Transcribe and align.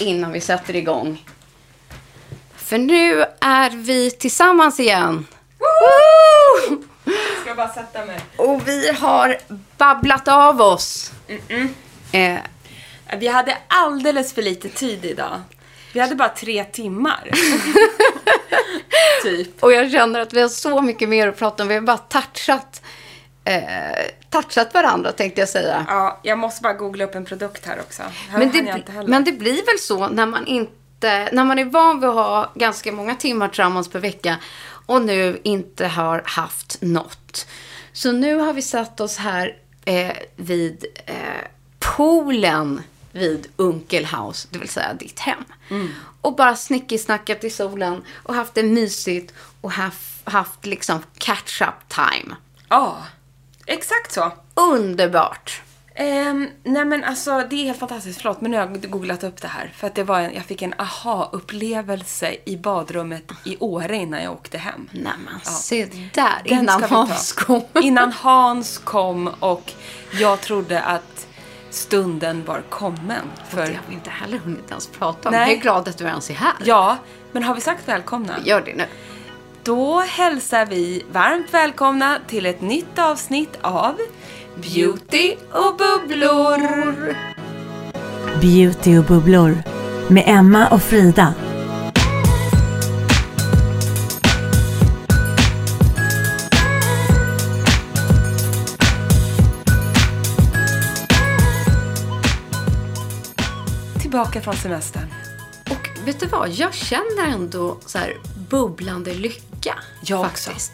innan 0.00 0.32
vi 0.32 0.40
sätter 0.40 0.76
igång. 0.76 1.24
För 2.56 2.78
nu 2.78 3.24
är 3.40 3.70
vi 3.70 4.10
tillsammans 4.10 4.80
igen. 4.80 5.26
Woo! 5.58 6.82
Jag 7.04 7.42
ska 7.44 7.54
bara 7.54 7.68
sätta 7.68 8.04
mig. 8.04 8.20
Och 8.36 8.68
vi 8.68 8.88
har 8.88 9.38
babblat 9.76 10.28
av 10.28 10.60
oss. 10.60 11.12
Eh, 12.12 12.38
Vi 13.18 13.28
hade 13.28 13.58
alldeles 13.68 14.32
för 14.32 14.42
lite 14.42 14.68
tid 14.68 15.04
idag. 15.04 15.40
Vi 15.92 16.00
hade 16.00 16.14
bara 16.14 16.28
tre 16.28 16.64
timmar. 16.64 17.30
typ. 19.22 19.62
och 19.62 19.72
jag 19.72 19.90
känner 19.90 20.20
att 20.20 20.32
vi 20.32 20.40
har 20.40 20.48
så 20.48 20.80
mycket 20.80 21.08
mer 21.08 21.28
att 21.28 21.38
prata 21.38 21.62
om. 21.62 21.68
Vi 21.68 21.74
har 21.74 21.82
bara 21.82 21.98
touchat, 21.98 22.82
eh, 23.44 23.62
touchat 24.30 24.74
varandra 24.74 25.12
tänkte 25.12 25.40
jag 25.40 25.48
säga. 25.48 25.84
Ja, 25.88 26.20
jag 26.22 26.38
måste 26.38 26.62
bara 26.62 26.72
googla 26.72 27.04
upp 27.04 27.14
en 27.14 27.24
produkt 27.24 27.66
här 27.66 27.80
också. 27.80 28.02
Här 28.02 28.38
Men 28.38 28.52
det, 28.52 28.84
men 29.06 29.24
det 29.24 29.32
blir 29.32 29.66
väl 29.66 29.78
så 29.78 30.08
när 30.08 30.26
man 30.26 30.46
inte, 30.46 31.28
när 31.32 31.44
man 31.44 31.58
är 31.58 31.64
van 31.64 32.00
vid 32.00 32.08
att 32.08 32.14
ha 32.14 32.52
ganska 32.54 32.92
många 32.92 33.14
timmar 33.14 33.48
tillsammans 33.48 33.88
per 33.88 34.00
vecka 34.00 34.36
och 34.86 35.02
nu 35.02 35.40
inte 35.44 35.86
har 35.86 36.22
haft 36.26 36.76
något. 36.80 37.46
Så 37.92 38.12
nu 38.12 38.34
har 38.34 38.52
vi 38.52 38.62
satt 38.62 39.00
oss 39.00 39.16
här 39.16 39.56
eh, 39.84 40.16
vid 40.36 40.84
eh, 41.06 41.14
poolen 41.78 42.82
vid 43.12 43.46
Unkelhaus, 43.56 44.48
det 44.50 44.58
vill 44.58 44.68
säga 44.68 44.94
ditt 44.94 45.18
hem. 45.18 45.44
Och 46.20 46.36
bara 46.36 46.56
snickisnackat 46.56 47.44
i 47.44 47.50
solen 47.50 48.02
och 48.22 48.34
haft 48.34 48.54
det 48.54 48.62
mysigt 48.62 49.34
och 49.60 49.72
haft, 49.72 50.28
haft 50.28 50.66
liksom 50.66 51.02
catch-up 51.18 51.88
time. 51.88 52.36
Ja, 52.68 53.02
exakt 53.70 54.12
så. 54.12 54.32
Underbart! 54.54 55.62
Ehm, 55.94 56.48
nej 56.64 56.84
men 56.84 57.04
alltså 57.04 57.44
det 57.50 57.56
är 57.56 57.64
helt 57.64 57.78
fantastiskt, 57.78 58.20
förlåt 58.20 58.40
men 58.40 58.50
nu 58.50 58.56
har 58.56 58.66
jag 58.66 58.90
googlat 58.90 59.24
upp 59.24 59.42
det 59.42 59.48
här. 59.48 59.72
För 59.76 59.86
att 59.86 59.94
det 59.94 60.04
var 60.04 60.20
en, 60.20 60.34
jag 60.34 60.44
fick 60.44 60.62
en 60.62 60.74
aha-upplevelse 60.78 62.36
i 62.44 62.56
badrummet 62.56 63.32
i 63.44 63.56
Åre 63.60 63.96
innan 63.96 64.22
jag 64.22 64.32
åkte 64.32 64.58
hem. 64.58 64.88
Nej 64.92 65.12
men 65.24 65.40
se 65.40 65.84
där, 66.14 66.42
Den 66.44 66.58
innan 66.58 66.80
vi. 66.80 66.86
Hans 66.86 67.32
kom. 67.32 67.62
Innan 67.82 68.12
Hans 68.12 68.78
kom 68.78 69.30
och 69.40 69.72
jag 70.20 70.40
trodde 70.40 70.82
att 70.82 71.26
stunden 71.70 72.44
var 72.44 72.62
kommen. 72.68 73.24
För... 73.48 73.56
Det 73.56 73.62
har 73.62 73.84
vi 73.88 73.94
inte 73.94 74.10
heller 74.10 74.38
hunnit 74.38 74.68
ens 74.70 74.86
prata 74.86 75.28
om. 75.28 75.34
Nej. 75.34 75.48
Jag 75.48 75.58
är 75.58 75.62
glad 75.62 75.88
att 75.88 75.98
du 75.98 76.04
ens 76.04 76.30
är 76.30 76.34
här. 76.34 76.54
ja, 76.64 76.96
men 77.32 77.42
har 77.42 77.54
vi 77.54 77.60
sagt 77.60 77.88
välkomna? 77.88 78.34
Gör 78.44 78.60
det 78.60 78.74
nu. 78.74 78.84
Då 79.64 80.00
hälsar 80.00 80.66
vi 80.66 81.04
varmt 81.12 81.54
välkomna 81.54 82.18
till 82.26 82.46
ett 82.46 82.60
nytt 82.60 82.98
avsnitt 82.98 83.58
av 83.60 83.94
Beauty 84.54 85.36
och 85.52 85.76
bubblor. 85.76 87.16
Beauty 88.40 88.98
och 88.98 89.04
bubblor 89.04 89.62
med 90.08 90.24
Emma 90.26 90.68
och 90.68 90.82
Frida. 90.82 91.34
Tillbaka 104.00 104.40
från 104.40 104.54
semestern. 104.54 105.14
Och 105.70 106.06
vet 106.06 106.20
du 106.20 106.26
vad? 106.26 106.48
Jag 106.48 106.74
känner 106.74 107.26
ändå 107.34 107.78
så 107.86 107.98
här 107.98 108.16
bubblande 108.50 109.14
lycka. 109.14 109.49
Jag 110.02 110.24
faktiskt. 110.24 110.72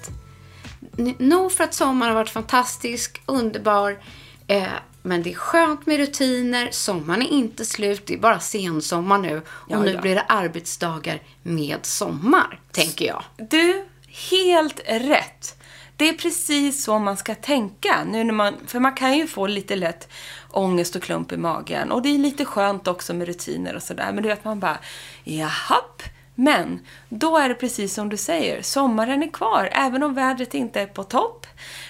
N- 0.99 1.15
Nog 1.19 1.53
för 1.53 1.65
att 1.65 1.75
sommaren 1.75 2.11
har 2.13 2.21
varit 2.21 2.31
fantastisk, 2.31 3.23
underbar. 3.27 3.99
Eh, 4.47 4.67
men 5.03 5.23
det 5.23 5.31
är 5.31 5.35
skönt 5.35 5.87
med 5.87 5.97
rutiner. 5.97 6.69
Sommaren 6.73 7.23
är 7.23 7.27
inte 7.29 7.65
slut. 7.65 8.07
Det 8.07 8.15
är 8.15 8.19
bara 8.19 8.41
sensommar 8.41 9.19
nu. 9.19 9.37
Och 9.39 9.45
Ja, 9.69 9.79
nu 9.83 9.91
ja. 9.93 10.01
blir 10.01 10.15
det 10.15 10.23
arbetsdagar 10.29 11.23
med 11.43 11.87
sommar, 11.87 12.61
tänker 12.73 13.07
jag. 13.07 13.23
Du, 13.37 13.85
helt 14.31 14.81
rätt. 14.87 15.63
Det 15.97 16.09
är 16.09 16.13
precis 16.13 16.85
så 16.85 16.99
man 16.99 17.17
ska 17.17 17.35
tänka. 17.35 18.05
Nu 18.05 18.25
när 18.25 18.35
man, 18.35 18.55
för 18.67 18.81
man 18.81 18.95
kan 18.95 19.17
ju 19.17 19.27
få 19.27 19.47
lite 19.47 19.77
lätt 19.77 20.09
ångest 20.51 20.97
och 20.97 21.03
klump 21.03 21.33
i 21.33 21.37
magen. 21.37 21.93
Och 21.93 22.03
det 22.03 22.09
är 22.09 22.19
lite 22.19 22.45
skönt 22.45 22.89
också 22.89 23.15
med 23.15 23.27
rutiner 23.27 23.77
och 23.77 23.83
sådär. 23.83 24.13
Men 24.13 24.23
du 24.23 24.29
vet, 24.29 24.45
man 24.45 24.61
bara, 24.61 24.79
jahapp. 25.25 26.03
Men 26.39 26.81
då 27.09 27.37
är 27.39 27.49
det 27.49 27.55
precis 27.55 27.95
som 27.95 28.09
du 28.09 28.17
säger, 28.17 28.63
sommaren 28.63 29.23
är 29.23 29.31
kvar. 29.31 29.69
Även 29.73 30.03
om 30.03 30.15
vädret 30.15 30.55
inte 30.55 30.81
är 30.81 30.87
på 30.87 31.05
topp. 31.05 31.47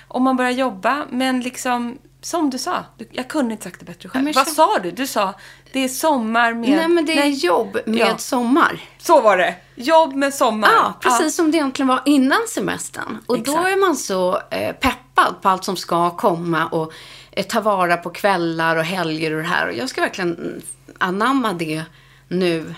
Och 0.08 0.22
man 0.22 0.36
börjar 0.36 0.50
jobba, 0.50 1.06
men 1.10 1.40
liksom, 1.40 1.98
som 2.20 2.50
du 2.50 2.58
sa. 2.58 2.84
Jag 3.12 3.28
kunde 3.28 3.52
inte 3.52 3.64
sagt 3.64 3.78
det 3.80 3.86
bättre 3.86 4.08
själv. 4.08 4.24
men 4.24 4.32
Vad 4.32 4.46
så- 4.48 4.54
sa 4.54 4.78
du? 4.78 4.90
Du 4.90 5.06
sa, 5.06 5.34
det 5.72 5.80
är 5.80 5.88
sommar 5.88 6.52
med... 6.54 6.70
Nej, 6.70 6.88
men 6.88 7.04
det 7.06 7.18
är 7.18 7.26
jobb 7.26 7.78
med 7.86 7.98
Ja. 8.08 8.18
sommar. 8.18 8.80
Så 8.98 9.20
var 9.20 9.36
det. 9.36 9.54
Jobb 9.74 10.14
med 10.14 10.34
sommar. 10.34 10.68
Ja, 10.76 10.94
precis 11.00 11.36
som 11.36 11.50
det 11.50 11.56
egentligen 11.56 11.88
var 11.88 12.02
innan 12.04 12.38
semestern. 12.48 13.18
Och 13.26 13.36
då 13.36 13.40
Exakt. 13.52 13.68
är 13.68 13.80
man 13.80 13.96
så 13.96 14.40
eh, 14.50 14.72
peppad 14.76 15.34
på 15.42 15.48
allt 15.48 15.64
som 15.64 15.76
ska 15.76 16.16
komma 16.16 16.66
och 16.66 16.92
eh, 17.30 17.46
ta 17.46 17.60
vara 17.60 17.96
på 17.96 18.10
kvällar 18.10 18.76
och 18.76 18.84
helger 18.84 19.32
och 19.32 19.42
det 19.42 19.48
här. 19.48 19.66
Och 19.68 19.74
jag 19.74 19.88
ska 19.88 20.00
verkligen 20.00 20.34
mm, 20.38 20.60
anamma 20.98 21.52
det 21.52 21.82
nu, 22.28 22.74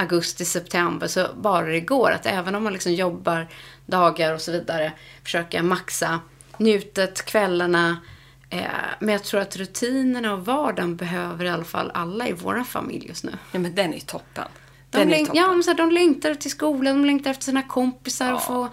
augusti, 0.00 0.44
september, 0.44 1.06
så 1.06 1.26
bara 1.36 1.66
det 1.66 1.80
går. 1.80 2.10
Att 2.10 2.26
även 2.26 2.54
om 2.54 2.64
man 2.64 2.72
liksom 2.72 2.92
jobbar 2.92 3.48
dagar 3.86 4.34
och 4.34 4.40
så 4.40 4.52
vidare, 4.52 4.92
försöka 5.24 5.62
maxa 5.62 6.20
njutet, 6.58 7.24
kvällarna. 7.24 7.96
Eh, 8.50 8.62
men 9.00 9.08
jag 9.12 9.24
tror 9.24 9.40
att 9.40 9.56
rutinerna 9.56 10.32
och 10.32 10.44
vardagen 10.44 10.96
behöver 10.96 11.44
i 11.44 11.48
alla 11.48 11.64
fall 11.64 11.90
alla 11.94 12.28
i 12.28 12.32
vår 12.32 12.64
familj 12.64 13.06
just 13.08 13.24
nu. 13.24 13.32
Ja, 13.52 13.58
men 13.58 13.74
den 13.74 13.94
är 13.94 14.00
toppen. 14.00 14.44
De, 14.90 14.98
Den 14.98 15.08
är 15.08 15.12
läng- 15.16 15.26
toppen. 15.26 15.42
ja, 15.42 15.52
men 15.52 15.62
så 15.64 15.70
här, 15.70 15.76
de 15.76 15.90
längtar 15.92 16.34
till 16.34 16.50
skolan, 16.50 16.94
de 16.98 17.04
längtar 17.06 17.30
efter 17.30 17.44
sina 17.44 17.62
kompisar 17.62 18.32
och 18.32 18.42
få... 18.42 18.68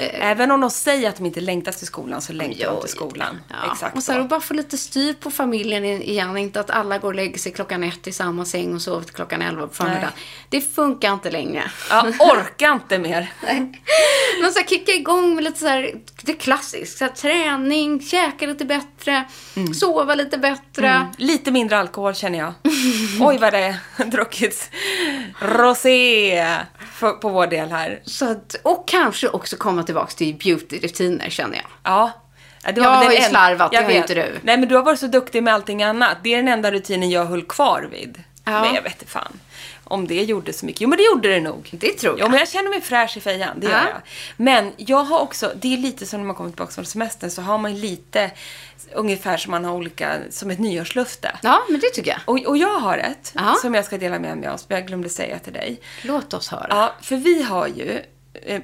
Eh, 0.00 0.30
Även 0.30 0.50
om 0.50 0.60
de 0.60 0.70
säger 0.70 1.08
att 1.08 1.16
de 1.16 1.26
inte 1.26 1.40
längtar 1.40 1.72
till 1.72 1.86
skolan 1.86 2.22
så 2.22 2.32
längtar 2.32 2.64
Jo, 2.64 2.70
de 2.74 2.80
till 2.80 2.90
skolan. 2.90 3.40
Ja. 3.48 3.72
Exakt 3.72 3.96
och 3.96 4.02
så 4.02 4.12
här, 4.12 4.20
och 4.20 4.26
bara 4.28 4.40
få 4.40 4.54
lite 4.54 4.78
styr 4.78 5.12
på 5.14 5.30
familjen 5.30 5.84
i- 5.84 6.10
igen. 6.10 6.36
Inte 6.36 6.60
att 6.60 6.70
alla 6.70 6.98
går 6.98 7.08
och 7.08 7.14
lägger 7.14 7.38
sig 7.38 7.52
klockan 7.52 7.84
ett 7.84 8.06
i 8.06 8.12
samma 8.12 8.44
säng 8.44 8.74
och 8.74 8.82
sover 8.82 9.04
till 9.04 9.14
klockan 9.14 9.42
elva 9.42 9.66
på 9.66 9.74
förmiddagen. 9.74 10.10
Det 10.48 10.60
funkar 10.60 11.12
inte 11.12 11.30
längre. 11.30 11.70
Ja, 11.90 12.06
orkar 12.18 12.72
inte 12.72 12.98
mer. 12.98 13.32
Men 14.42 14.52
så 14.52 14.58
här, 14.58 14.66
kicka 14.66 14.92
igång 14.92 15.34
med 15.34 15.44
lite 15.44 15.58
så 15.58 15.66
här, 15.66 15.94
det 16.22 16.32
klassiskt. 16.32 16.98
Så 16.98 17.04
här, 17.04 17.12
träning, 17.12 18.00
käka 18.02 18.46
lite 18.46 18.64
bättre, 18.64 19.24
sova 19.74 20.14
lite 20.14 20.38
bättre. 20.38 21.06
Lite 21.16 21.50
mindre 21.50 21.78
alkohol 21.78 22.14
känner 22.14 22.38
jag. 22.38 22.52
Oj 23.20 23.38
vad 23.38 23.52
det 23.52 23.76
har 23.96 24.04
druckits 24.10 24.70
rosé 25.40 26.56
för- 27.00 27.12
på 27.12 27.28
vår 27.28 27.46
del 27.46 27.70
här. 27.70 28.00
Så 28.04 28.30
att, 28.30 28.56
och 28.62 28.88
kanske 28.88 29.28
också 29.28 29.56
komma 29.56 29.82
tillbaka 29.82 30.10
till 30.16 30.34
beauty-rutiner 30.36 31.30
känner 31.30 31.56
jag. 31.56 31.64
Ja. 31.82 32.10
Det 32.64 32.68
Jag 32.68 32.74
väl 32.76 32.84
har 33.06 33.12
ju 33.12 33.20
slarvat, 33.20 33.72
jag 33.72 33.82
det 33.82 33.86
har 33.86 33.92
inte 33.92 34.14
du. 34.14 34.38
Nej, 34.42 34.56
men 34.58 34.68
du 34.68 34.76
har 34.76 34.82
varit 34.82 34.98
så 34.98 35.06
duktig 35.06 35.42
med 35.42 35.54
allting 35.54 35.82
annat. 35.82 36.16
Det 36.22 36.32
är 36.32 36.36
den 36.36 36.48
enda 36.48 36.70
rutinen 36.70 37.10
jag 37.10 37.24
höll 37.24 37.42
kvar 37.42 37.88
vid. 37.90 38.22
Ja. 38.44 38.60
Men 38.60 38.74
jag 38.74 38.82
vet 38.82 38.92
inte 38.92 39.06
fan 39.06 39.40
om 39.90 40.06
det 40.06 40.22
gjorde 40.24 40.52
så 40.52 40.66
mycket. 40.66 40.80
Jo, 40.80 40.88
men 40.88 40.96
det 40.98 41.04
gjorde 41.04 41.28
det 41.28 41.40
nog. 41.40 41.68
Det 41.72 41.92
tror 41.92 42.12
Jo, 42.12 42.18
jag. 42.18 42.30
men 42.30 42.38
jag 42.38 42.48
känner 42.48 42.70
mig 42.70 42.80
fräsch 42.80 43.16
i 43.16 43.20
fejan. 43.20 43.60
Det 43.60 43.66
gör 43.66 43.72
Ja. 43.72 43.88
jag. 43.92 44.00
Men 44.36 44.72
jag 44.76 45.04
har 45.04 45.18
också, 45.20 45.52
det 45.60 45.74
är 45.74 45.78
lite 45.78 46.06
som 46.06 46.20
när 46.20 46.26
man 46.26 46.36
kommer 46.36 46.50
tillbaka 46.50 46.72
från 46.72 46.84
semestern 46.84 47.30
så 47.30 47.42
har 47.42 47.58
man 47.58 47.80
lite 47.80 48.30
ungefär 48.94 49.36
som 49.36 49.50
man 49.50 49.64
har 49.64 49.74
olika, 49.74 50.16
som 50.30 50.50
ett 50.50 50.58
nyårslöfte. 50.58 51.38
Ja, 51.42 51.62
men 51.68 51.80
det 51.80 51.88
tycker 51.90 52.10
jag. 52.10 52.20
Och, 52.24 52.38
och 52.46 52.56
jag 52.56 52.78
har 52.80 52.98
ett 52.98 53.32
Ja. 53.34 53.56
som 53.62 53.74
jag 53.74 53.84
ska 53.84 53.98
dela 53.98 54.18
med 54.18 54.38
mig 54.38 54.48
av, 54.48 54.56
som 54.56 54.74
jag 54.74 54.86
glömde 54.86 55.08
säga 55.08 55.38
till 55.38 55.52
dig. 55.52 55.80
Låt 56.04 56.34
oss 56.34 56.48
höra. 56.48 56.66
Ja, 56.70 56.92
för 57.02 57.16
vi 57.16 57.42
har 57.42 57.66
ju 57.66 58.00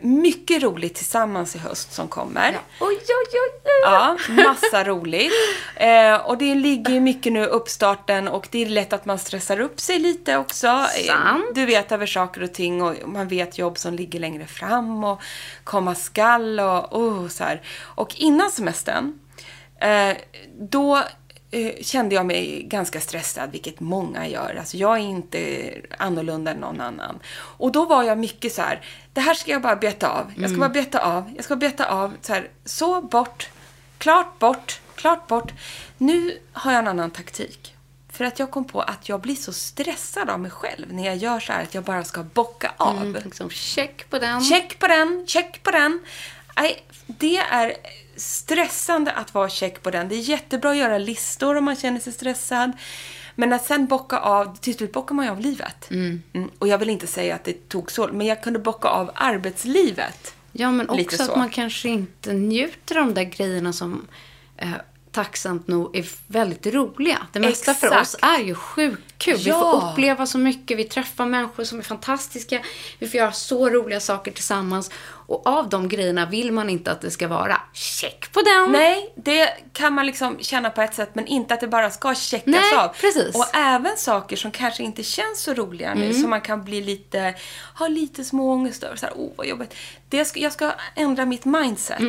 mycket 0.01 0.63
roligt 0.63 0.95
tillsammans 0.95 1.57
i 1.57 1.59
höst 1.59 1.93
som 1.93 2.09
kommer. 2.09 2.59
Oj, 2.81 2.97
oj, 2.97 3.01
oj, 3.09 3.61
oj. 3.65 3.81
Ja, 3.83 4.17
massa 4.29 4.85
roligt. 4.85 5.33
Eh, 5.77 6.15
och 6.15 6.39
det 6.39 6.55
ligger 6.55 6.93
ju 6.93 7.01
mycket 7.01 7.33
nu 7.33 7.47
uppstarten 7.47 8.29
och 8.29 8.49
det 8.51 8.63
är 8.63 8.67
lätt 8.67 8.93
att 8.93 9.05
man 9.05 9.19
stressar 9.19 9.61
upp 9.61 9.81
sig 9.81 9.99
lite 9.99 10.37
också. 10.37 10.67
Eh, 10.67 11.07
Sant. 11.07 11.55
Du 11.55 11.67
vet 11.67 11.93
över 11.93 12.07
saker 12.07 12.43
och 12.43 12.55
ting 12.55 12.83
och 12.83 12.95
man 13.09 13.29
vet 13.29 13.59
jobb 13.59 13.79
som 13.79 13.95
ligger 13.95 14.21
längre 14.21 14.47
fram 14.47 15.05
och 15.05 15.23
komma 15.65 15.95
skall 15.95 16.61
och 16.61 17.01
oh, 17.01 17.29
så 17.29 17.45
här. 17.45 17.63
Och 17.81 18.15
innan 18.17 18.51
semestern, 18.51 19.19
eh, 19.81 20.17
då 20.59 20.97
eh, 20.97 21.03
kände 21.81 22.15
jag 22.15 22.27
mig 22.27 22.63
ganska 22.63 23.01
stressad, 23.01 23.51
vilket 23.53 23.81
många 23.81 24.29
gör. 24.29 24.57
Alltså 24.59 24.77
jag 24.77 24.95
är 24.97 25.03
inte 25.03 25.73
annorlunda 25.99 26.51
än 26.51 26.57
någon 26.57 26.81
annan. 26.81 27.19
Och 27.37 27.73
då 27.73 27.85
var 27.85 28.03
jag 28.03 28.19
mycket 28.19 28.53
så 28.53 28.63
här, 28.63 28.81
det 29.13 29.21
här 29.21 29.35
ska 29.35 29.51
jag 29.51 29.63
bara 29.63 29.77
beta 29.77 30.09
av. 30.09 30.33
Jag 30.37 30.51
ska 30.51 30.59
bara 30.59 30.69
beta 30.69 30.99
av. 30.99 31.33
Jag 31.37 31.45
ska 31.45 31.57
beta 31.57 31.91
av. 31.91 32.17
Så, 32.21 32.33
här, 32.33 32.49
så 32.65 33.03
bort. 33.03 33.49
Klart 33.99 34.39
bort. 34.39 34.81
Klart 34.95 35.27
bort. 35.27 35.53
Nu 35.99 36.39
har 36.53 36.73
jag 36.73 36.79
en 36.79 36.89
annan 36.89 37.11
taktik. 37.11 37.73
För 38.13 38.25
att 38.25 38.39
jag 38.39 38.51
kom 38.51 38.65
på 38.65 38.81
att 38.81 39.09
jag 39.09 39.21
blir 39.21 39.35
så 39.35 39.53
stressad 39.53 40.31
av 40.31 40.41
mig 40.41 40.51
själv 40.51 40.93
när 40.93 41.07
jag 41.07 41.17
gör 41.17 41.41
så 41.41 41.53
här 41.53 41.63
att 41.63 41.75
jag 41.75 41.85
bara 41.85 42.05
ska 42.05 42.23
bocka 42.23 42.73
av. 42.77 42.97
Mm, 42.97 43.23
liksom, 43.25 43.51
check 43.51 44.11
på 44.11 44.19
den. 44.19 44.45
Check 44.45 44.79
på 44.79 44.87
den, 44.87 45.25
check 45.27 45.63
på 45.63 45.71
den. 45.71 46.01
Nej, 46.57 46.85
det 47.07 47.37
är 47.37 47.77
stressande 48.17 49.13
att 49.13 49.35
vara 49.35 49.49
check 49.49 49.83
på 49.83 49.91
den. 49.91 50.09
Det 50.09 50.15
är 50.15 50.21
jättebra 50.21 50.71
att 50.71 50.77
göra 50.77 50.99
listor 50.99 51.57
om 51.57 51.65
man 51.65 51.77
känner 51.77 52.01
sig 52.01 52.13
stressad. 52.13 52.73
Men 53.35 53.53
att 53.53 53.65
sen 53.67 53.87
bocka 53.87 54.19
av, 54.19 54.57
till 54.57 54.75
slut 54.75 54.93
bockar 54.93 55.15
man 55.15 55.25
ju 55.25 55.31
av 55.31 55.41
livet. 55.41 55.91
Mm, 55.91 56.23
Och 56.59 56.69
jag 56.69 56.79
vill 56.79 56.91
inte 56.91 57.07
säga 57.07 57.35
att 57.35 57.45
det 57.45 57.69
tog 57.69 57.91
så, 57.93 58.09
men 58.13 58.27
jag 58.27 58.43
kunde 58.43 58.59
bocka 58.59 58.89
av 58.89 59.11
arbetslivet. 59.15 60.35
Ja, 60.53 60.71
men 60.71 60.89
också 60.89 61.17
så. 61.17 61.23
att 61.33 61.39
man 61.39 61.51
kanske 61.51 61.89
inte 61.89 62.33
njuter 62.33 62.99
av 62.99 63.07
de 63.07 63.15
där 63.15 63.25
grejerna 63.25 63.73
som 63.73 64.07
eh, 64.57 64.71
tacksamt 65.13 65.69
nog 65.69 65.97
är 65.97 66.07
väldigt 66.27 66.67
roliga. 66.67 67.27
Det 67.33 67.41
mesta 67.41 67.75
för 67.75 67.87
Exakt. 67.87 68.03
oss 68.03 68.17
är 68.23 68.39
ju 68.39 68.55
sjukt 68.55 69.06
kul. 69.19 69.37
Vi 69.37 69.49
Ja. 69.51 69.61
får 69.81 69.91
uppleva 69.93 70.27
så 70.27 70.39
mycket, 70.39 70.79
vi 70.79 70.85
träffar 70.85 71.27
människor 71.27 71.65
som 71.65 71.79
är 71.79 71.83
fantastiska, 71.83 72.63
vi 72.99 73.09
får 73.09 73.19
göra 73.19 73.33
så 73.33 73.71
roliga 73.71 74.01
saker 74.01 74.31
tillsammans. 74.33 74.91
Och 75.29 75.47
av 75.47 75.69
de 75.69 75.89
grejerna 75.89 76.27
vill 76.27 76.53
man 76.53 76.71
inte 76.71 76.91
att 76.93 77.01
det 77.01 77.11
ska 77.11 77.29
vara 77.29 77.61
check 77.73 78.33
på 78.33 78.43
den. 78.43 78.73
Nej, 78.73 79.13
det 79.17 79.49
kan 79.73 79.93
man 79.93 80.07
liksom 80.07 80.37
känna 80.41 80.71
på 80.71 80.83
ett 80.83 80.95
sätt, 80.95 81.11
men 81.15 81.27
inte 81.27 81.55
att 81.55 81.61
det 81.61 81.69
bara 81.69 81.91
ska 81.91 82.15
checkas 82.15 82.47
Nej, 82.47 82.75
av. 82.77 82.89
precis. 82.89 83.35
Och 83.35 83.57
även 83.57 83.97
saker 83.97 84.37
som 84.37 84.51
kanske 84.51 84.83
inte 84.83 85.03
känns 85.03 85.43
så 85.43 85.55
roliga 85.55 85.95
nu, 85.95 86.15
som 86.15 86.31
man 86.31 86.41
kan 86.41 86.65
bli 86.65 86.81
lite, 86.83 87.35
ha 87.79 87.89
lite 87.89 88.25
små 88.25 88.53
ångest 88.53 88.83
över. 88.83 88.97
Så 88.97 89.07
här, 89.07 89.13
oh 89.15 89.33
vad 89.37 89.47
jobbigt. 89.47 89.75
Det 90.09 90.25
ska, 90.25 90.41
jag 90.41 90.53
ska 90.53 90.73
ändra 90.95 91.25
mitt 91.25 91.45
mindset. 91.45 92.01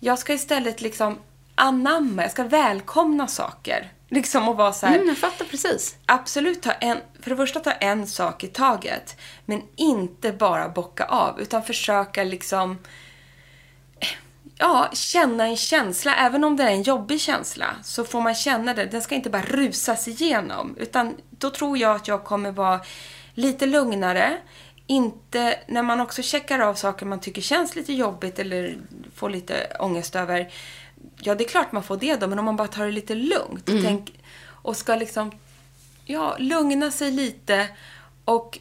Jag 0.00 0.18
ska 0.18 0.32
istället 0.34 0.80
liksom 0.80 1.18
anamma, 1.54 2.22
jag 2.22 2.30
ska 2.30 2.44
välkomna 2.44 3.26
saker. 3.28 3.92
Liksom 4.08 4.48
och 4.48 4.56
vara 4.56 4.72
så 4.72 4.86
här, 4.86 4.94
Mm, 4.94 5.08
jag 5.08 5.18
fattar 5.18 5.44
precis. 5.44 5.96
Absolut, 6.06 6.62
ta 6.62 6.72
en, 6.72 6.98
för 7.20 7.30
det 7.30 7.36
första 7.36 7.60
ta 7.60 7.70
en 7.70 8.06
sak 8.06 8.44
i 8.44 8.48
taget. 8.48 9.20
Men 9.44 9.62
inte 9.76 10.32
bara 10.32 10.68
bocka 10.68 11.04
av, 11.04 11.40
utan 11.40 11.62
försöka 11.62 12.24
liksom 12.24 12.78
ja, 14.58 14.90
känna 14.92 15.44
en 15.44 15.56
känsla. 15.56 16.14
Även 16.14 16.44
om 16.44 16.56
det 16.56 16.62
är 16.62 16.70
en 16.70 16.82
jobbig 16.82 17.20
känsla 17.20 17.66
så 17.82 18.04
får 18.04 18.20
man 18.20 18.34
känna 18.34 18.74
det. 18.74 18.84
Den 18.84 19.02
ska 19.02 19.14
inte 19.14 19.30
bara 19.30 19.42
rusas 19.42 20.08
igenom. 20.08 20.76
Utan 20.78 21.16
då 21.30 21.50
tror 21.50 21.78
jag 21.78 21.96
att 21.96 22.08
jag 22.08 22.24
kommer 22.24 22.50
vara 22.50 22.80
lite 23.34 23.66
lugnare. 23.66 24.38
Inte, 24.86 25.58
när 25.66 25.82
man 25.82 26.00
också 26.00 26.22
checkar 26.22 26.58
av 26.58 26.74
saker 26.74 27.06
man 27.06 27.20
tycker 27.20 27.42
känns 27.42 27.76
lite 27.76 27.92
jobbigt 27.92 28.38
eller 28.38 28.78
får 29.14 29.30
lite 29.30 29.76
ångest 29.80 30.16
över. 30.16 30.52
Ja, 31.26 31.34
det 31.34 31.44
är 31.44 31.48
klart 31.48 31.72
man 31.72 31.82
får 31.82 31.96
det 31.96 32.16
då, 32.16 32.26
men 32.26 32.38
om 32.38 32.44
man 32.44 32.56
bara 32.56 32.68
tar 32.68 32.86
det 32.86 32.92
lite 32.92 33.14
lugnt 33.14 33.68
och, 33.68 33.74
tänk, 33.84 34.12
och 34.46 34.76
ska 34.76 34.94
liksom 34.94 35.30
ja, 36.04 36.36
lugna 36.38 36.90
sig 36.90 37.10
lite 37.10 37.68
och 38.24 38.58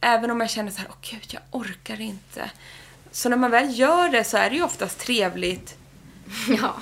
även 0.00 0.30
om 0.30 0.40
jag 0.40 0.50
känner 0.50 0.70
så 0.70 0.78
här, 0.78 0.88
åh 0.90 0.96
gud, 1.10 1.26
jag 1.28 1.42
orkar 1.50 2.00
inte. 2.00 2.50
Så 3.10 3.28
när 3.28 3.36
man 3.36 3.50
väl 3.50 3.78
gör 3.78 4.08
det 4.08 4.24
så 4.24 4.36
är 4.36 4.50
det 4.50 4.56
ju 4.56 4.62
oftast 4.62 4.98
trevligt 4.98 5.76
Ja. 6.58 6.74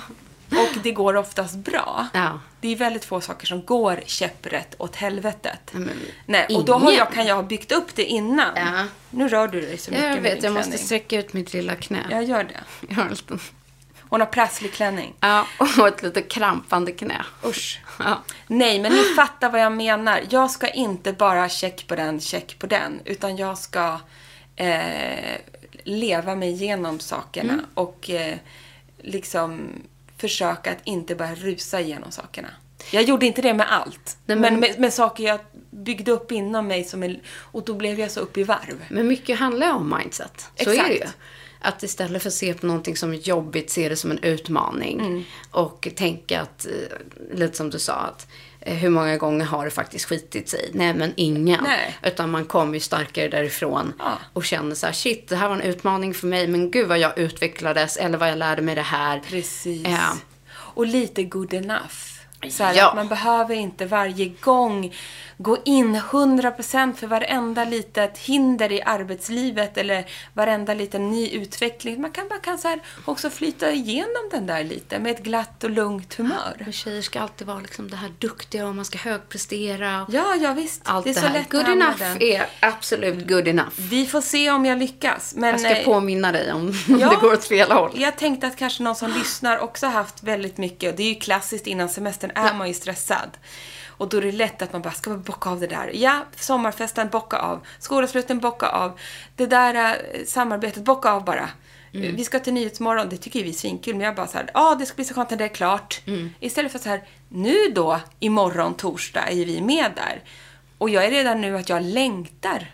och 0.49 0.77
det 0.83 0.91
går 0.91 1.15
oftast 1.15 1.55
bra. 1.55 2.07
Ja. 2.13 2.39
Det 2.61 2.67
är 2.67 2.75
väldigt 2.75 3.05
få 3.05 3.21
saker 3.21 3.47
som 3.47 3.65
går 3.65 3.99
käpprätt 4.05 4.75
åt 4.77 4.95
helvetet. 4.95 5.69
men 5.71 5.89
Nej, 6.25 6.45
och 6.55 6.65
då 6.65 6.73
har 6.73 6.91
jag, 6.91 7.13
kan 7.13 7.25
jag 7.25 7.35
ha 7.35 7.43
byggt 7.43 7.71
upp 7.71 7.95
det 7.95 8.05
innan. 8.05 8.55
Ja. 8.55 8.85
Nu 9.09 9.27
rör 9.27 9.47
du 9.47 9.61
dig 9.61 9.77
så 9.77 9.91
mycket 9.91 10.09
Jag 10.09 10.21
vet, 10.21 10.43
jag 10.43 10.53
måste 10.53 10.77
sträcka 10.77 11.19
ut 11.19 11.33
mitt 11.33 11.53
lilla 11.53 11.75
knä. 11.75 12.07
Jag 12.09 12.23
gör 12.23 12.43
det. 12.43 12.87
Jag 12.89 12.95
har 12.95 13.03
en 13.03 13.09
liten... 13.09 13.39
Hon 14.11 14.19
har 14.19 14.27
prasslig 14.27 14.73
klänning. 14.73 15.13
Ja, 15.19 15.47
och 15.79 15.87
ett 15.87 16.03
lite 16.03 16.21
krampande 16.21 16.91
knä. 16.91 17.25
Usch. 17.45 17.79
Ja. 17.99 18.23
Nej, 18.47 18.79
men 18.79 18.91
ni 18.91 19.03
fattar 19.15 19.49
vad 19.51 19.61
jag 19.61 19.71
menar. 19.71 20.21
Jag 20.29 20.51
ska 20.51 20.67
inte 20.67 21.13
bara 21.13 21.49
check 21.49 21.87
på 21.87 21.95
den, 21.95 22.19
check 22.19 22.59
på 22.59 22.67
den. 22.67 22.99
Utan 23.05 23.37
jag 23.37 23.57
ska 23.57 23.99
eh, 24.55 25.37
leva 25.83 26.35
mig 26.35 26.49
igenom 26.51 26.99
sakerna. 26.99 27.53
Mm. 27.53 27.65
Och 27.73 28.09
eh, 28.09 28.37
liksom 29.01 29.69
försöka 30.17 30.71
att 30.71 30.81
inte 30.83 31.15
bara 31.15 31.35
rusa 31.35 31.79
igenom 31.81 32.11
sakerna. 32.11 32.49
Jag 32.91 33.03
gjorde 33.03 33.25
inte 33.25 33.41
det 33.41 33.53
med 33.53 33.71
allt. 33.73 34.17
Nej, 34.25 34.37
men 34.37 34.41
men- 34.53 34.59
med, 34.59 34.79
med 34.79 34.93
saker 34.93 35.23
jag 35.23 35.39
byggde 35.69 36.11
upp 36.11 36.31
inom 36.31 36.67
mig. 36.67 36.83
Som 36.83 37.03
är, 37.03 37.19
och 37.37 37.63
då 37.65 37.73
blev 37.73 37.99
jag 37.99 38.11
så 38.11 38.19
upp 38.19 38.37
i 38.37 38.43
varv. 38.43 38.85
Men 38.89 39.07
mycket 39.07 39.39
handlar 39.39 39.67
ju 39.67 39.73
om 39.73 39.95
mindset. 39.99 40.49
Så 40.55 40.71
Exakt. 40.71 40.89
är 40.89 40.93
det 40.93 40.95
ju. 40.95 41.07
Att 41.61 41.83
istället 41.83 42.21
för 42.21 42.29
att 42.29 42.33
se 42.33 42.53
på 42.53 42.65
någonting 42.65 42.95
som 42.97 43.13
är 43.13 43.17
jobbigt, 43.17 43.69
se 43.69 43.89
det 43.89 43.95
som 43.95 44.11
en 44.11 44.19
utmaning. 44.23 44.99
Mm. 44.99 45.23
Och 45.51 45.87
tänka 45.95 46.41
att, 46.41 46.65
eh, 46.65 46.71
lite 47.37 47.57
som 47.57 47.69
du 47.69 47.79
sa, 47.79 47.93
att 47.93 48.27
eh, 48.59 48.75
hur 48.75 48.89
många 48.89 49.17
gånger 49.17 49.45
har 49.45 49.65
det 49.65 49.71
faktiskt 49.71 50.05
skitit 50.05 50.49
sig? 50.49 50.69
Nej, 50.73 50.93
men 50.93 51.13
ingen. 51.15 51.63
Nej. 51.63 51.97
Utan 52.03 52.31
man 52.31 52.45
kommer 52.45 52.73
ju 52.73 52.79
starkare 52.79 53.27
därifrån 53.27 53.93
Ja. 53.99 54.17
och 54.33 54.43
känner 54.45 54.75
så 54.75 54.85
här, 54.85 54.93
shit, 54.93 55.27
det 55.29 55.35
här 55.35 55.47
var 55.49 55.55
en 55.55 55.61
utmaning 55.61 56.13
för 56.13 56.27
mig, 56.27 56.47
men 56.47 56.71
gud 56.71 56.87
vad 56.87 56.99
jag 56.99 57.17
utvecklades, 57.17 57.97
eller 57.97 58.17
vad 58.17 58.29
jag 58.29 58.37
lärde 58.37 58.61
mig 58.61 58.75
det 58.75 58.81
här. 58.81 59.19
Precis. 59.29 59.87
Ja. 59.87 60.17
Och 60.53 60.85
lite 60.85 61.23
good 61.23 61.53
enough. 61.53 62.10
Så 62.49 62.63
här, 62.63 62.73
Ja. 62.75 62.89
att 62.89 62.95
man 62.95 63.07
behöver 63.07 63.55
inte 63.55 63.85
varje 63.85 64.25
gång 64.41 64.93
gå 65.37 65.57
in 65.65 65.95
100% 65.95 66.93
för 66.95 67.07
varenda 67.07 67.65
litet 67.65 68.17
hinder 68.17 68.71
i 68.71 68.81
arbetslivet 68.81 69.77
eller 69.77 70.05
varenda 70.33 70.73
liten 70.73 71.11
ny 71.11 71.29
utveckling. 71.29 72.01
Man 72.01 72.11
kan 72.11 72.27
bara 72.29 72.39
kan 72.39 72.57
så 72.57 72.67
här 72.67 72.79
också 73.05 73.29
flyta 73.29 73.71
igenom 73.71 74.29
den 74.31 74.45
där 74.47 74.63
lite 74.63 74.99
med 74.99 75.11
ett 75.11 75.23
glatt 75.23 75.63
och 75.63 75.69
lugnt 75.69 76.13
humör. 76.13 76.63
Och 76.67 76.73
tjejer 76.73 77.01
ska 77.01 77.19
alltid 77.19 77.47
vara 77.47 77.59
liksom 77.59 77.89
det 77.89 77.95
här 77.97 78.11
duktiga 78.19 78.67
och 78.67 78.75
man 78.75 78.85
ska 78.85 78.97
högprestera. 78.97 80.05
Ja, 80.09 80.35
ja 80.35 80.53
visst. 80.53 80.81
allt 80.85 81.05
det 81.05 81.11
det, 81.13 81.19
är 81.19 81.21
så 81.21 81.27
här. 81.27 81.33
lätt 81.39 81.49
Good 81.49 81.67
enough 81.69 81.97
den. 81.99 82.21
är 82.21 82.45
absolut 82.59 83.27
good 83.27 83.47
enough. 83.47 83.69
Vi 83.77 84.05
får 84.05 84.21
se 84.21 84.51
om 84.51 84.65
jag 84.65 84.77
lyckas. 84.77 85.33
Men, 85.35 85.49
Jag 85.49 85.59
ska 85.59 85.75
eh, 85.77 85.85
påminna 85.85 86.31
dig 86.31 86.53
om, 86.53 86.73
Ja. 86.99 87.09
det 87.09 87.15
går 87.15 87.33
åt 87.33 87.45
fel 87.45 87.71
håll. 87.71 87.91
Jag 87.95 88.17
tänkte 88.17 88.47
att 88.47 88.57
kanske 88.57 88.83
någon 88.83 88.95
som 88.95 89.11
lyssnar 89.11 89.57
också 89.59 89.87
haft 89.87 90.23
väldigt 90.23 90.57
mycket, 90.57 90.97
det 90.97 91.03
är 91.03 91.09
ju 91.09 91.15
klassiskt 91.15 91.67
innan 91.67 91.89
semestern 91.89 92.30
är 92.35 92.53
man 92.53 92.67
ju 92.67 92.73
stressad. 92.73 93.37
Och 93.87 94.09
då 94.09 94.17
är 94.17 94.21
det 94.21 94.31
lätt 94.31 94.61
att 94.61 94.73
man 94.73 94.81
bara, 94.81 94.93
ska 94.93 95.09
man 95.09 95.21
bocka 95.21 95.49
av 95.49 95.59
det 95.59 95.67
där? 95.67 95.91
Ja, 95.93 96.25
sommarfesten, 96.35 97.09
bocka 97.09 97.37
av. 97.37 97.65
Skolavsluten, 97.79 98.39
bocka 98.39 98.67
av. 98.67 98.99
Det 99.35 99.45
där 99.45 99.75
eh, 99.75 100.25
samarbetet, 100.25 100.83
bocka 100.83 101.11
av 101.11 101.25
bara. 101.25 101.49
Mm. 101.93 102.15
Vi 102.15 102.23
ska 102.23 102.39
till 102.39 102.53
Nyhetsmorgon, 102.53 103.09
det 103.09 103.17
tycker 103.17 103.43
vi 103.43 103.49
är 103.49 103.53
svinkul, 103.53 103.95
men 103.95 104.05
jag 104.05 104.15
bara 104.15 104.27
så 104.27 104.37
ja 104.53 104.75
det 104.79 104.85
ska 104.85 104.95
bli 104.95 105.05
så 105.05 105.13
skönt 105.13 105.29
när 105.29 105.37
det 105.37 105.43
är 105.43 105.49
klart. 105.49 106.01
Mm. 106.05 106.33
Istället 106.39 106.71
för 106.71 106.79
så 106.79 106.89
här, 106.89 107.03
nu 107.29 107.57
då, 107.75 107.99
imorgon 108.19 108.73
torsdag 108.73 109.27
är 109.29 109.45
vi 109.45 109.61
med 109.61 109.91
där. 109.95 110.23
Och 110.77 110.89
jag 110.89 111.05
är 111.05 111.11
redan 111.11 111.41
nu 111.41 111.57
att 111.57 111.69
jag 111.69 111.83
längtar. 111.83 112.71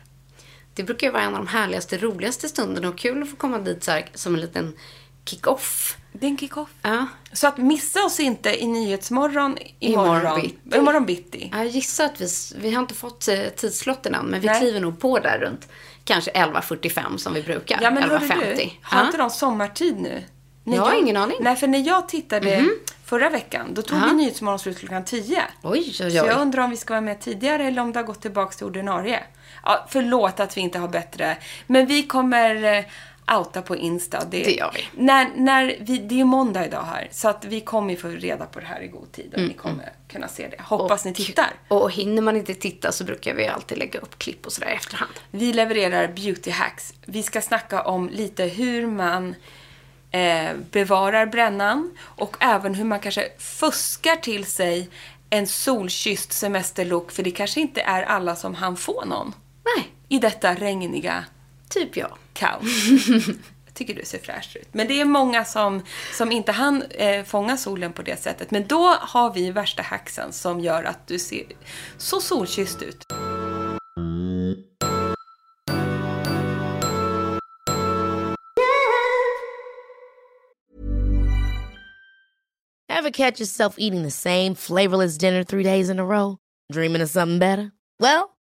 Det 0.73 0.83
brukar 0.83 1.07
ju 1.07 1.13
vara 1.13 1.23
en 1.23 1.35
av 1.35 1.45
de 1.45 1.47
härligaste, 1.47 1.97
roligaste 1.97 2.49
stunderna 2.49 2.89
och 2.89 2.97
kul 2.97 3.23
att 3.23 3.29
få 3.29 3.35
komma 3.35 3.59
dit 3.59 3.83
så 3.83 3.91
här, 3.91 4.09
som 4.13 4.35
en 4.35 4.41
liten 4.41 4.73
kick-off. 5.25 5.97
Det 6.19 6.25
är 6.25 6.29
en 6.29 6.37
kick-off. 6.37 6.69
Ja. 6.81 7.07
Så 7.33 7.47
att 7.47 7.57
missa 7.57 8.03
oss 8.05 8.19
inte 8.19 8.63
i 8.63 8.67
Nyhetsmorgon 8.67 9.57
imorgon. 9.79 10.15
Imorgon 10.17 10.41
bitti. 10.41 10.77
Imorgon 10.77 11.05
bitti. 11.05 11.49
Jag 11.55 11.67
gissar 11.67 12.05
att 12.05 12.21
vi, 12.21 12.27
vi 12.57 12.71
har 12.73 12.81
inte 12.81 12.93
fått 12.93 13.27
eh, 13.27 13.39
tidslotten 13.55 14.15
än, 14.15 14.25
men 14.25 14.39
vi 14.41 14.47
Nej. 14.47 14.59
kliver 14.59 14.79
nog 14.79 14.99
på 14.99 15.19
där 15.19 15.37
runt 15.39 15.67
kanske 16.03 16.31
11.45 16.31 17.17
som 17.17 17.33
vi 17.33 17.41
brukar. 17.43 17.79
Ja, 17.81 17.91
men 17.91 18.03
hörru 18.03 18.17
11.50. 18.25 18.55
du, 18.55 18.69
har 18.81 18.99
Ja. 19.01 19.05
inte 19.05 19.17
de 19.17 19.29
sommartid 19.29 19.97
nu? 19.99 20.23
När 20.63 20.75
Jag 20.77 20.83
har 20.83 20.93
ingen 20.93 21.17
aning. 21.17 21.37
Nej, 21.41 21.55
för 21.55 21.67
när 21.67 21.79
jag 21.87 22.09
tittade 22.09 22.65
förra 23.05 23.29
veckan, 23.29 23.73
då 23.73 23.81
tog 23.81 23.97
Ja. 23.99 24.03
vi 24.09 24.13
Nyhetsmorgon 24.15 24.59
slut 24.59 24.79
klockan 24.79 25.05
10. 25.05 25.43
Oj, 25.63 25.79
oj, 25.79 25.93
Så 25.93 26.03
oj. 26.05 26.13
jag 26.13 26.41
undrar 26.41 26.63
om 26.63 26.69
vi 26.69 26.77
ska 26.77 26.93
vara 26.93 27.01
med 27.01 27.21
tidigare 27.21 27.63
eller 27.67 27.81
om 27.81 27.91
det 27.93 27.99
har 27.99 28.03
gått 28.05 28.21
tillbaka 28.21 28.51
till 28.57 28.65
ordinarie. 28.65 29.23
Ja, 29.63 29.85
förlåt 29.89 30.39
att 30.39 30.57
vi 30.57 30.61
inte 30.61 30.79
har 30.79 30.87
bättre. 30.87 31.37
Men 31.67 31.85
vi 31.85 32.03
kommer 32.03 32.77
eh, 32.77 32.83
outa 33.31 33.61
på 33.61 33.75
Insta. 33.75 34.25
Det 34.25 34.51
gör 34.51 34.71
vi. 34.75 35.03
När, 35.03 35.29
när 35.35 35.77
vi. 35.79 35.97
Det 35.97 36.15
är 36.15 36.17
ju 36.17 36.23
måndag 36.23 36.65
idag 36.65 36.83
här. 36.83 37.07
Så 37.11 37.29
att 37.29 37.45
vi 37.45 37.61
kommer 37.61 37.95
få 37.95 38.07
reda 38.07 38.45
på 38.45 38.59
det 38.59 38.65
här 38.65 38.81
i 38.81 38.87
god 38.87 39.11
tid. 39.11 39.33
Och 39.33 39.41
ni 39.41 39.53
kommer 39.53 39.93
kunna 40.07 40.27
se 40.27 40.47
det. 40.47 40.61
Hoppas 40.61 41.05
ni 41.05 41.13
tittar. 41.13 41.49
Och 41.67 41.91
hinner 41.91 42.21
man 42.21 42.37
inte 42.37 42.53
titta 42.53 42.91
så 42.91 43.03
brukar 43.03 43.33
vi 43.33 43.47
alltid 43.47 43.77
lägga 43.77 43.99
upp 43.99 44.19
klipp 44.19 44.45
och 44.45 44.51
sådär 44.51 44.69
i 44.69 44.73
efterhand. 44.73 45.11
Vi 45.31 45.53
levererar 45.53 46.07
beauty 46.07 46.51
hacks. 46.51 46.93
Vi 47.05 47.23
ska 47.23 47.41
snacka 47.41 47.81
om 47.81 48.09
lite 48.09 48.43
hur 48.43 48.87
man 48.87 49.35
eh, 50.11 50.49
bevarar 50.71 51.25
brännan 51.25 51.97
och 51.99 52.37
även 52.39 52.75
hur 52.75 52.85
man 52.85 52.99
kanske 52.99 53.29
fuskar 53.37 54.15
till 54.15 54.45
sig 54.45 54.89
en 55.29 55.47
solkysst 55.47 56.33
semesterlook 56.33 57.11
för 57.11 57.23
det 57.23 57.31
kanske 57.31 57.61
inte 57.61 57.81
är 57.81 58.03
alla 58.03 58.35
som 58.35 58.55
han 58.55 58.77
få 58.77 59.05
någon 59.05 59.33
Nej, 59.75 59.91
i 60.09 60.19
detta 60.19 60.53
regniga 60.53 61.25
typ 61.69 61.97
jag. 61.97 62.17
kaos. 62.33 62.63
Jag 63.65 63.73
tycker 63.73 63.95
du 63.95 64.05
ser 64.05 64.19
fräsch 64.19 64.57
ut. 64.61 64.67
Men 64.71 64.87
det 64.87 65.01
är 65.01 65.05
många 65.05 65.45
som, 65.45 65.83
som 66.13 66.31
inte 66.31 66.51
hann 66.51 66.81
eh, 66.89 67.23
fånga 67.23 67.57
solen 67.57 67.93
på 67.93 68.01
det 68.01 68.21
sättet. 68.21 68.51
Men 68.51 68.67
då 68.67 68.87
har 68.99 69.33
vi 69.33 69.51
värsta 69.51 69.81
hacksen 69.81 70.33
som 70.33 70.59
gör 70.59 70.83
att 70.83 71.07
du 71.07 71.19
ser 71.19 71.43
så 71.97 72.21
solkysst 72.21 72.81
ut. 72.81 73.03
Ever 82.97 83.11
catch 83.11 83.39
yourself 83.39 83.75
eating 83.77 84.03
the 84.03 84.11
same 84.11 84.55
flavorless 84.55 85.17
dinner 85.17 85.43
three 85.43 85.63
days 85.63 85.89
in 85.89 85.99
a 85.99 86.05
row? 86.05 86.37
Dreaming 86.73 87.03
of 87.03 87.09
something 87.09 87.39
better? 87.39 87.71
Well, 87.99 88.36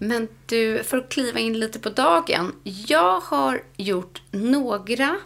Men 0.00 0.28
du, 0.46 0.82
för 0.84 0.98
att 0.98 1.08
kliva 1.08 1.38
in 1.38 1.58
lite 1.58 1.78
på 1.78 1.88
dagen. 1.90 2.52
Jag 2.62 3.20
har 3.20 3.62
gjort 3.76 4.22
några, 4.30 5.16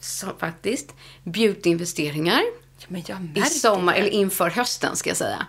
så 0.00 0.26
faktiskt, 0.38 0.94
beautyinvesteringar 1.24 2.42
Ja, 2.88 3.16
i 3.34 3.42
sommar, 3.42 3.92
det. 3.92 3.98
eller 3.98 4.10
inför 4.10 4.50
hösten 4.50 4.96
ska 4.96 5.10
jag 5.10 5.16
säga. 5.16 5.46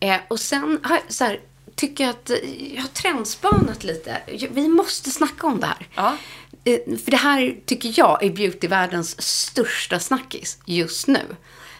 Eh, 0.00 0.16
och 0.28 0.40
sen 0.40 0.80
har 0.82 0.94
jag 0.96 1.12
så 1.12 1.24
här, 1.24 1.40
tycker 1.74 2.04
jag 2.04 2.10
att 2.10 2.30
eh, 2.30 2.74
jag 2.74 2.82
har 2.82 2.88
trendspanat 2.88 3.84
lite. 3.84 4.22
Vi 4.50 4.68
måste 4.68 5.10
snacka 5.10 5.46
om 5.46 5.60
det 5.60 5.66
här. 5.66 5.88
Ja. 5.94 6.16
Eh, 6.64 6.98
för 6.98 7.10
det 7.10 7.16
här 7.16 7.56
tycker 7.66 7.92
jag 7.96 8.22
är 8.22 8.30
beautyvärldens 8.30 9.22
största 9.22 9.98
snackis 10.00 10.58
just 10.64 11.06
nu. 11.06 11.20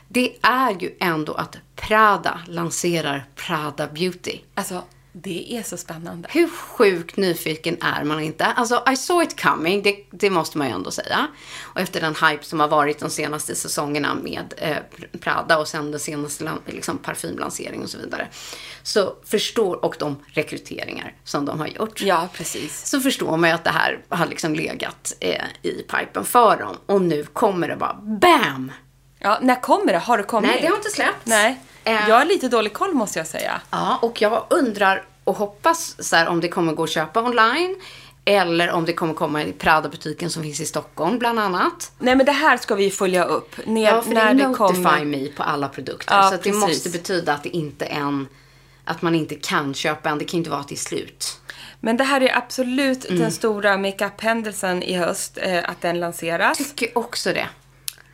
Det 0.08 0.36
är 0.42 0.70
ju 0.80 0.94
ändå 1.00 1.34
att 1.34 1.56
Prada 1.76 2.40
lanserar 2.46 3.28
Prada 3.34 3.86
Beauty. 3.86 4.38
Alltså, 4.54 4.82
det 5.22 5.56
är 5.56 5.62
så 5.62 5.76
spännande. 5.76 6.28
Hur 6.32 6.48
sjukt 6.48 7.16
nyfiken 7.16 7.76
är 7.82 8.04
man 8.04 8.20
inte? 8.20 8.44
Alltså, 8.44 8.84
I 8.92 8.96
saw 8.96 9.24
it 9.26 9.42
coming, 9.42 9.82
det, 9.82 9.96
det 10.10 10.30
måste 10.30 10.58
man 10.58 10.66
ju 10.66 10.72
ändå 10.72 10.90
säga. 10.90 11.26
Och 11.62 11.80
efter 11.80 12.00
den 12.00 12.14
hype 12.14 12.44
som 12.44 12.60
har 12.60 12.68
varit 12.68 12.98
de 12.98 13.10
senaste 13.10 13.54
säsongerna 13.54 14.14
med 14.14 14.54
eh, 14.56 14.76
Prada 15.20 15.58
och 15.58 15.68
sen 15.68 15.90
den 15.90 16.00
senaste 16.00 16.52
liksom, 16.66 16.98
parfymlanseringen 16.98 17.82
och 17.82 17.90
så 17.90 17.98
vidare. 17.98 18.28
Så 18.82 19.16
förstår, 19.24 19.84
och 19.84 19.96
de 19.98 20.16
rekryteringar 20.26 21.14
som 21.24 21.44
de 21.44 21.60
har 21.60 21.66
gjort. 21.66 22.02
Ja, 22.02 22.28
precis. 22.32 22.86
Så 22.86 23.00
förstår 23.00 23.36
man 23.36 23.50
ju 23.50 23.54
att 23.54 23.64
det 23.64 23.70
här 23.70 24.00
har 24.08 24.26
liksom 24.26 24.54
legat 24.54 25.16
eh, 25.20 25.44
i 25.62 25.82
pipen 25.82 26.24
för 26.24 26.56
dem. 26.56 26.76
Och 26.86 27.02
nu 27.02 27.24
kommer 27.24 27.68
det 27.68 27.76
bara 27.76 27.94
BAM! 27.94 28.72
Ja, 29.18 29.38
när 29.42 29.60
kommer 29.60 29.92
det? 29.92 29.98
Har 29.98 30.18
det 30.18 30.24
kommit? 30.24 30.50
Nej, 30.50 30.60
det 30.62 30.68
har 30.68 30.76
inte 30.76 30.90
släppts. 30.90 31.26
Nej. 31.26 31.60
Eh. 31.86 32.08
Jag 32.08 32.16
har 32.16 32.24
lite 32.24 32.48
dålig 32.48 32.72
koll 32.72 32.94
måste 32.94 33.18
jag 33.18 33.26
säga. 33.26 33.60
Ja, 33.70 33.98
och 34.02 34.22
jag 34.22 34.44
undrar 34.50 35.04
och 35.24 35.36
hoppas 35.36 35.96
så 35.98 36.16
här, 36.16 36.28
om 36.28 36.40
det 36.40 36.48
kommer 36.48 36.72
gå 36.72 36.82
att 36.82 36.90
köpa 36.90 37.22
online. 37.22 37.76
Eller 38.24 38.70
om 38.70 38.84
det 38.84 38.92
kommer 38.92 39.14
komma 39.14 39.42
i 39.42 39.52
Prada-butiken 39.52 40.30
som 40.30 40.42
finns 40.42 40.60
i 40.60 40.66
Stockholm 40.66 41.18
bland 41.18 41.38
annat. 41.40 41.92
Nej, 41.98 42.16
men 42.16 42.26
det 42.26 42.32
här 42.32 42.56
ska 42.56 42.74
vi 42.74 42.90
följa 42.90 43.24
upp. 43.24 43.56
När, 43.64 43.82
Ja, 43.82 44.02
för 44.02 44.10
när 44.10 44.34
det 44.34 44.34
det 44.34 44.42
är 44.42 44.48
Notify 44.48 44.82
kommer. 44.82 45.04
Me 45.04 45.26
på 45.28 45.42
alla 45.42 45.68
produkter. 45.68 46.14
Ja, 46.14 46.30
så 46.30 46.36
det 46.42 46.52
måste 46.52 46.90
betyda 46.90 47.34
att 47.34 47.42
det 47.42 47.48
inte 47.56 47.84
är 47.84 48.00
en... 48.00 48.28
Att 48.84 49.02
man 49.02 49.14
inte 49.14 49.34
kan 49.34 49.74
köpa 49.74 50.10
en. 50.10 50.18
Det 50.18 50.24
kan 50.24 50.38
inte 50.38 50.50
vara 50.50 50.64
till 50.64 50.78
slut. 50.80 51.40
Men 51.80 51.96
det 51.96 52.04
här 52.04 52.20
är 52.20 52.36
absolut 52.36 53.04
Mm. 53.04 53.22
den 53.22 53.32
stora 53.32 53.76
makeup-händelsen 53.76 54.82
i 54.82 54.96
höst, 54.96 55.38
eh, 55.42 55.70
att 55.70 55.80
den 55.80 56.00
lanseras. 56.00 56.58
Tycker 56.58 56.98
också 56.98 57.32
det. 57.32 57.46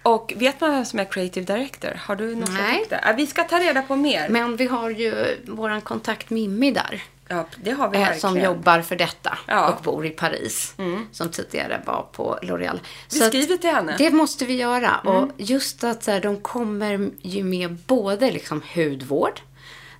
Och 0.02 0.32
vet 0.36 0.60
man 0.60 0.70
vem 0.70 0.84
som 0.84 0.98
är 0.98 1.04
creative 1.04 1.54
director? 1.54 2.00
Har 2.04 2.16
du 2.16 2.36
något 2.36 2.50
Nej. 2.52 2.86
där? 2.90 3.00
Ja, 3.04 3.12
Vi 3.16 3.26
ska 3.26 3.44
ta 3.44 3.58
reda 3.58 3.82
på 3.82 3.96
mer. 3.96 4.28
Men 4.28 4.56
vi 4.56 4.66
har 4.66 4.90
ju 4.90 5.36
våran 5.46 5.80
kontakt 5.80 6.30
Mimmi 6.30 6.70
där. 6.70 7.02
Ja, 7.28 7.46
det 7.64 7.70
har 7.70 7.88
vi 7.88 7.96
eh, 7.96 8.00
verkligen. 8.00 8.20
som 8.20 8.40
jobbar 8.40 8.80
för 8.82 8.96
detta 8.96 9.38
Ja. 9.46 9.68
och 9.72 9.82
bor 9.82 10.06
i 10.06 10.10
Paris. 10.10 10.74
Som 11.12 11.28
tidigare 11.30 11.82
var 11.86 12.06
på 12.12 12.38
L'Oréal. 12.42 12.78
Vi 13.12 13.18
Så 13.18 13.24
skriver 13.24 13.56
till 13.56 13.70
henne. 13.70 13.94
Det 13.98 14.10
måste 14.10 14.44
vi 14.44 14.54
göra. 14.54 14.96
Och 14.98 15.30
just 15.36 15.84
att 15.84 16.04
så 16.04 16.10
här, 16.10 16.20
de 16.20 16.40
kommer 16.40 17.10
ju 17.22 17.44
med 17.44 17.74
både 17.74 18.30
liksom 18.30 18.62
hudvård, 18.74 19.40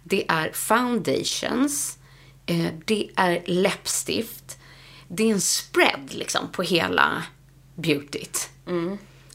det 0.02 0.25
är 0.28 0.50
foundations, 0.52 1.99
eh, 2.47 2.66
det 2.85 3.09
är 3.16 3.42
läppstift, 3.47 4.59
det 5.09 5.23
är 5.28 5.32
en 5.32 5.40
spread 5.40 6.09
liksom 6.14 6.49
på 6.52 6.62
hela 6.62 7.23
beautyt. 7.75 8.49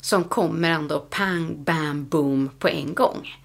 Som 0.01 0.23
kommer 0.23 0.69
ändå 0.71 0.99
pang, 0.99 1.63
bam, 1.63 2.05
boom 2.07 2.49
på 2.59 2.67
en 2.67 2.93
gång. 2.95 3.35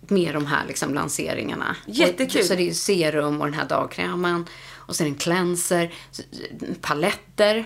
Med 0.00 0.34
de 0.34 0.46
här 0.46 0.66
liksom 0.66 0.94
lanseringarna. 0.94 1.76
Jättekul. 1.86 2.44
Så 2.44 2.54
det 2.54 2.68
är 2.68 2.72
serum 2.74 3.40
och 3.40 3.46
den 3.46 3.54
här 3.54 3.68
dagkrämen. 3.68 4.46
Och 4.74 4.96
sen 4.96 5.06
en 5.06 5.14
cleanser, 5.14 5.92
paletter. 6.80 7.64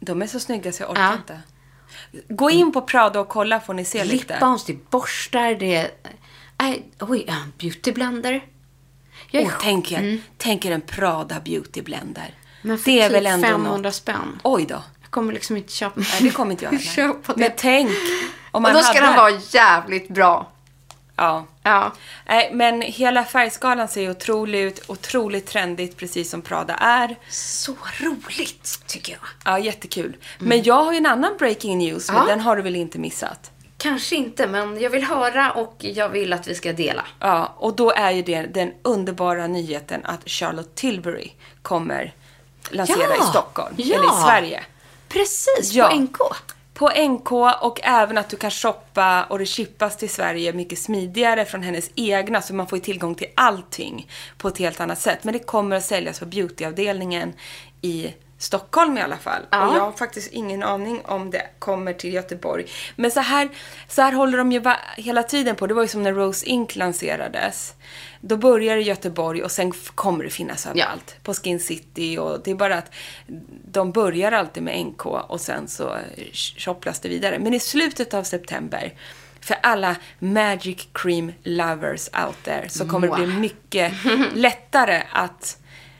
De 0.00 0.22
är 0.22 0.26
så 0.26 0.40
snygga 0.40 0.72
så 0.72 0.82
jag 0.82 0.90
orkar 0.90 1.02
Ja. 1.02 1.14
inte. 1.14 1.40
Gå 2.28 2.50
in 2.50 2.72
på 2.72 2.80
Prada 2.82 3.20
och 3.20 3.28
kolla 3.28 3.60
får 3.60 3.74
ni 3.74 3.84
se 3.84 4.04
lite. 4.04 4.14
Lipbalms, 4.34 4.64
det 4.64 4.72
är 4.72 4.78
borstar, 4.90 5.54
det 5.54 5.74
är... 5.74 5.90
Äh, 6.58 6.74
oj, 7.00 7.26
beautyblender. 7.58 8.44
Jag 9.30 9.42
är 9.42 9.46
sj- 9.46 9.58
tänk, 9.60 9.92
er, 9.92 10.20
tänk 10.36 10.64
er 10.64 10.70
en 10.72 10.80
Prada 10.80 11.40
beauty 11.40 11.82
blender. 11.82 12.34
Men 12.62 12.78
för 12.78 12.90
det 12.90 13.00
är 13.00 13.08
typ 13.08 13.16
väl 13.16 13.26
ändå 13.26 13.46
500 13.48 13.76
något. 13.88 13.94
spänn. 13.94 14.40
Oj 14.44 14.66
då. 14.68 14.82
Jag 15.06 15.10
kommer 15.10 15.32
liksom 15.32 15.56
inte 15.56 15.72
köpa 15.72 16.00
Nej, 16.00 16.06
det 16.22 16.30
kommer 16.30 16.50
inte 16.50 16.64
jag 16.64 16.80
köpa 16.96 17.32
det. 17.32 17.40
Men 17.40 17.50
tänk 17.56 17.90
om 18.50 18.62
man 18.62 18.70
och 18.72 18.78
då 18.78 18.82
ska 18.84 18.94
hade... 18.94 19.06
den 19.06 19.16
vara 19.16 19.40
jävligt 19.50 20.08
bra. 20.08 20.52
Ja. 21.16 21.46
Ja. 21.62 21.92
Nej, 22.26 22.50
men 22.52 22.82
hela 22.82 23.24
färgskalan 23.24 23.88
ser 23.88 24.10
otrolig 24.10 24.60
ut. 24.60 24.82
Otroligt 24.86 25.46
trendigt, 25.46 25.96
precis 25.96 26.30
som 26.30 26.42
Prada 26.42 26.74
är. 26.74 27.16
Så 27.28 27.74
roligt, 28.00 28.82
tycker 28.86 29.12
jag. 29.12 29.20
Ja, 29.44 29.58
jättekul. 29.58 30.16
Men 30.38 30.62
jag 30.62 30.84
har 30.84 30.92
ju 30.92 30.98
en 30.98 31.06
annan 31.06 31.36
breaking 31.38 31.78
news, 31.78 32.08
men 32.10 32.16
Ja. 32.20 32.26
den 32.26 32.40
har 32.40 32.56
du 32.56 32.62
väl 32.62 32.76
inte 32.76 32.98
missat? 32.98 33.50
Kanske 33.78 34.16
inte, 34.16 34.46
men 34.46 34.80
jag 34.80 34.90
vill 34.90 35.04
höra 35.04 35.52
och 35.52 35.76
jag 35.78 36.08
vill 36.08 36.32
att 36.32 36.46
vi 36.48 36.54
ska 36.54 36.72
dela. 36.72 37.04
Ja, 37.20 37.54
och 37.56 37.76
då 37.76 37.90
är 37.90 38.10
ju 38.10 38.22
det 38.22 38.42
den 38.42 38.72
underbara 38.82 39.46
nyheten 39.46 40.00
att 40.04 40.28
Charlotte 40.28 40.74
Tilbury 40.74 41.30
kommer 41.62 42.14
lansera 42.70 42.98
Ja, 43.18 43.24
i 43.24 43.26
Stockholm, 43.30 43.74
ja. 43.78 43.94
eller 43.94 44.04
i 44.04 44.22
Sverige. 44.24 44.64
Precis, 45.08 45.72
Ja. 45.72 45.88
på 45.88 45.94
NK. 45.96 46.18
På 46.74 46.88
NK 47.08 47.32
och 47.62 47.80
även 47.82 48.18
att 48.18 48.28
du 48.28 48.36
kan 48.36 48.50
shoppa 48.50 49.24
och 49.24 49.38
det 49.38 49.46
chippas 49.46 49.96
till 49.96 50.10
Sverige 50.10 50.52
mycket 50.52 50.78
smidigare 50.78 51.44
från 51.44 51.62
hennes 51.62 51.90
egna 51.94 52.42
så 52.42 52.54
man 52.54 52.66
får 52.66 52.78
ju 52.78 52.84
tillgång 52.84 53.14
till 53.14 53.28
allting 53.34 54.10
på 54.38 54.48
ett 54.48 54.58
helt 54.58 54.80
annat 54.80 55.00
sätt. 55.00 55.24
Men 55.24 55.32
det 55.32 55.38
kommer 55.38 55.76
att 55.76 55.84
säljas 55.84 56.18
på 56.20 56.26
beautyavdelningen 56.26 57.32
i 57.82 58.14
Stockholm 58.38 58.98
i 58.98 59.00
alla 59.00 59.16
fall. 59.16 59.42
Ja. 59.50 59.68
Och 59.68 59.76
jag 59.76 59.80
har 59.80 59.92
faktiskt 59.92 60.32
ingen 60.32 60.62
aning 60.62 61.02
om 61.04 61.30
det 61.30 61.46
kommer 61.58 61.92
till 61.92 62.14
Göteborg. 62.14 62.66
Men 62.96 63.10
så 63.10 63.20
här, 63.20 63.48
så 63.88 64.02
här 64.02 64.12
håller 64.12 64.38
de 64.38 64.52
ju 64.52 64.62
hela 64.96 65.22
tiden 65.22 65.56
på. 65.56 65.66
Det 65.66 65.74
var 65.74 65.82
ju 65.82 65.88
som 65.88 66.02
när 66.02 66.12
Rose 66.12 66.46
Inc 66.46 66.76
lanserades. 66.76 67.74
Då 68.20 68.36
börjar 68.36 68.76
det 68.76 68.82
i 68.82 68.84
Göteborg 68.84 69.42
och 69.42 69.50
sen 69.50 69.72
kommer 69.94 70.24
det 70.24 70.30
finnas 70.30 70.66
överallt. 70.66 71.16
På 71.22 71.34
Skin 71.34 71.60
City 71.60 72.18
och 72.18 72.40
det 72.44 72.50
är 72.50 72.54
bara 72.54 72.78
att 72.78 72.94
de 73.64 73.92
börjar 73.92 74.32
alltid 74.32 74.62
med 74.62 74.86
NK 74.86 75.06
och 75.06 75.40
sen 75.40 75.68
så 75.68 75.94
eh, 75.94 76.32
shopplas 76.58 77.00
det 77.00 77.08
vidare. 77.08 77.38
Men 77.38 77.54
i 77.54 77.60
slutet 77.60 78.14
av 78.14 78.22
september 78.22 78.94
för 79.40 79.56
alla 79.62 79.96
Magic 80.18 80.88
Cream 80.92 81.32
lovers 81.42 82.08
out 82.26 82.42
there 82.44 82.68
så 82.68 82.88
kommer 82.88 83.08
det 83.08 83.14
bli 83.14 83.26
mycket 83.26 83.92
lättare 84.34 85.02
att 85.12 85.58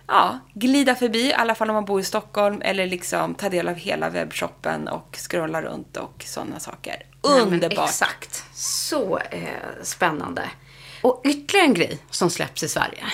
ja, 0.08 0.38
glida 0.54 0.94
förbi, 0.94 1.28
i 1.28 1.32
alla 1.34 1.54
fall 1.54 1.70
om 1.70 1.74
man 1.74 1.84
bor 1.84 2.00
i 2.00 2.04
Stockholm, 2.04 2.62
eller 2.64 2.86
liksom 2.86 3.34
ta 3.34 3.48
del 3.48 3.68
av 3.68 3.74
hela 3.74 4.10
webbshoppen 4.10 4.88
och 4.88 5.16
scrolla 5.28 5.62
runt 5.62 5.96
och 5.96 6.22
sådana 6.26 6.60
saker. 6.60 6.96
Nej, 7.24 7.40
Underbart! 7.40 7.88
Exakt. 7.88 8.44
Så 8.54 9.18
eh, 9.18 9.48
spännande. 9.82 10.42
Och 11.02 11.22
ytterligare 11.24 11.66
en 11.66 11.74
grej 11.74 11.98
som 12.10 12.30
släpps 12.30 12.62
i 12.62 12.68
Sverige. 12.68 13.04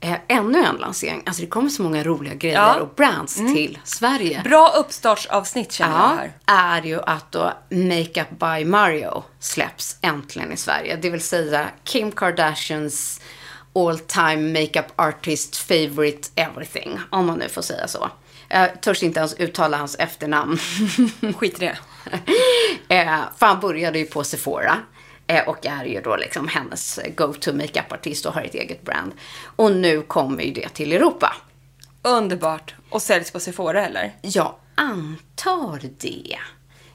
Eh, 0.00 0.16
ännu 0.28 0.64
en 0.64 0.76
lansering. 0.76 1.22
Alltså 1.26 1.42
det 1.42 1.48
kommer 1.48 1.68
så 1.68 1.82
många 1.82 2.04
roliga 2.04 2.34
grejer 2.34 2.54
Ja. 2.56 2.74
och 2.80 2.88
brands 2.96 3.34
till 3.34 3.78
Sverige. 3.84 4.40
Bra 4.44 4.68
uppstartsavsnitt 4.78 5.72
känner 5.72 5.92
jag 5.98 6.02
Ja, 6.02 6.54
här. 6.54 6.78
är 6.78 6.82
ju 6.82 7.00
att 7.02 7.32
då 7.32 7.52
Makeup 7.70 8.30
by 8.30 8.64
Mario 8.64 9.22
släpps 9.40 9.96
äntligen 10.00 10.52
i 10.52 10.56
Sverige. 10.56 10.96
Det 10.96 11.10
vill 11.10 11.20
säga 11.20 11.68
Kim 11.84 12.12
Kardashians 12.12 13.20
all 13.74 13.98
time 13.98 14.60
makeup 14.60 14.86
artist 14.96 15.56
favorite 15.56 16.28
everything. 16.34 17.00
Om 17.10 17.26
man 17.26 17.38
nu 17.38 17.48
får 17.48 17.62
säga 17.62 17.88
så. 17.88 18.10
Jag 18.48 18.80
törs 18.80 19.02
inte 19.02 19.18
ens 19.18 19.34
uttala 19.34 19.76
hans 19.76 19.96
efternamn. 19.98 20.58
Skit 21.36 21.62
i 21.62 21.66
det. 21.66 21.78
eh, 22.94 23.20
för 23.36 23.46
han 23.46 23.60
började 23.60 23.98
ju 23.98 24.04
på 24.06 24.24
Sephora. 24.24 24.78
Eh, 25.26 25.48
och 25.48 25.66
är 25.66 25.84
ju 25.84 26.00
då 26.00 26.16
liksom 26.16 26.48
hennes 26.48 27.00
go-to 27.16 27.52
makeup-artist 27.52 28.26
och 28.26 28.34
har 28.34 28.42
ett 28.42 28.54
eget 28.54 28.82
brand. 28.82 29.12
Och 29.56 29.72
nu 29.72 30.02
kommer 30.02 30.42
ju 30.42 30.52
det 30.52 30.68
till 30.68 30.92
Europa. 30.92 31.36
Underbart. 32.02 32.74
Och 32.90 33.02
säljs 33.02 33.30
på 33.30 33.40
Sephora 33.40 33.86
eller? 33.86 34.12
Jag 34.22 34.54
antar 34.74 35.80
det. 36.00 36.38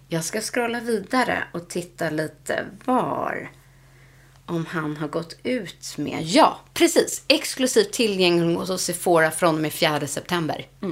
Jag 0.08 0.24
ska 0.24 0.42
scrolla 0.42 0.80
vidare 0.80 1.44
och 1.52 1.70
titta 1.70 2.10
lite 2.10 2.66
var. 2.86 3.52
Om 4.50 4.66
han 4.66 4.98
har 4.98 5.08
gått 5.08 5.36
ut 5.44 5.94
med. 5.98 6.20
Ja, 6.24 6.60
precis. 6.74 7.24
Exklusivt 7.28 7.92
tillgänglig 7.92 8.56
hos 8.56 8.82
Sephora 8.84 9.32
från 9.32 9.56
och 9.56 9.62
med 9.62 9.74
4 9.74 10.08
september. 10.08 10.68
Ja, 10.80 10.90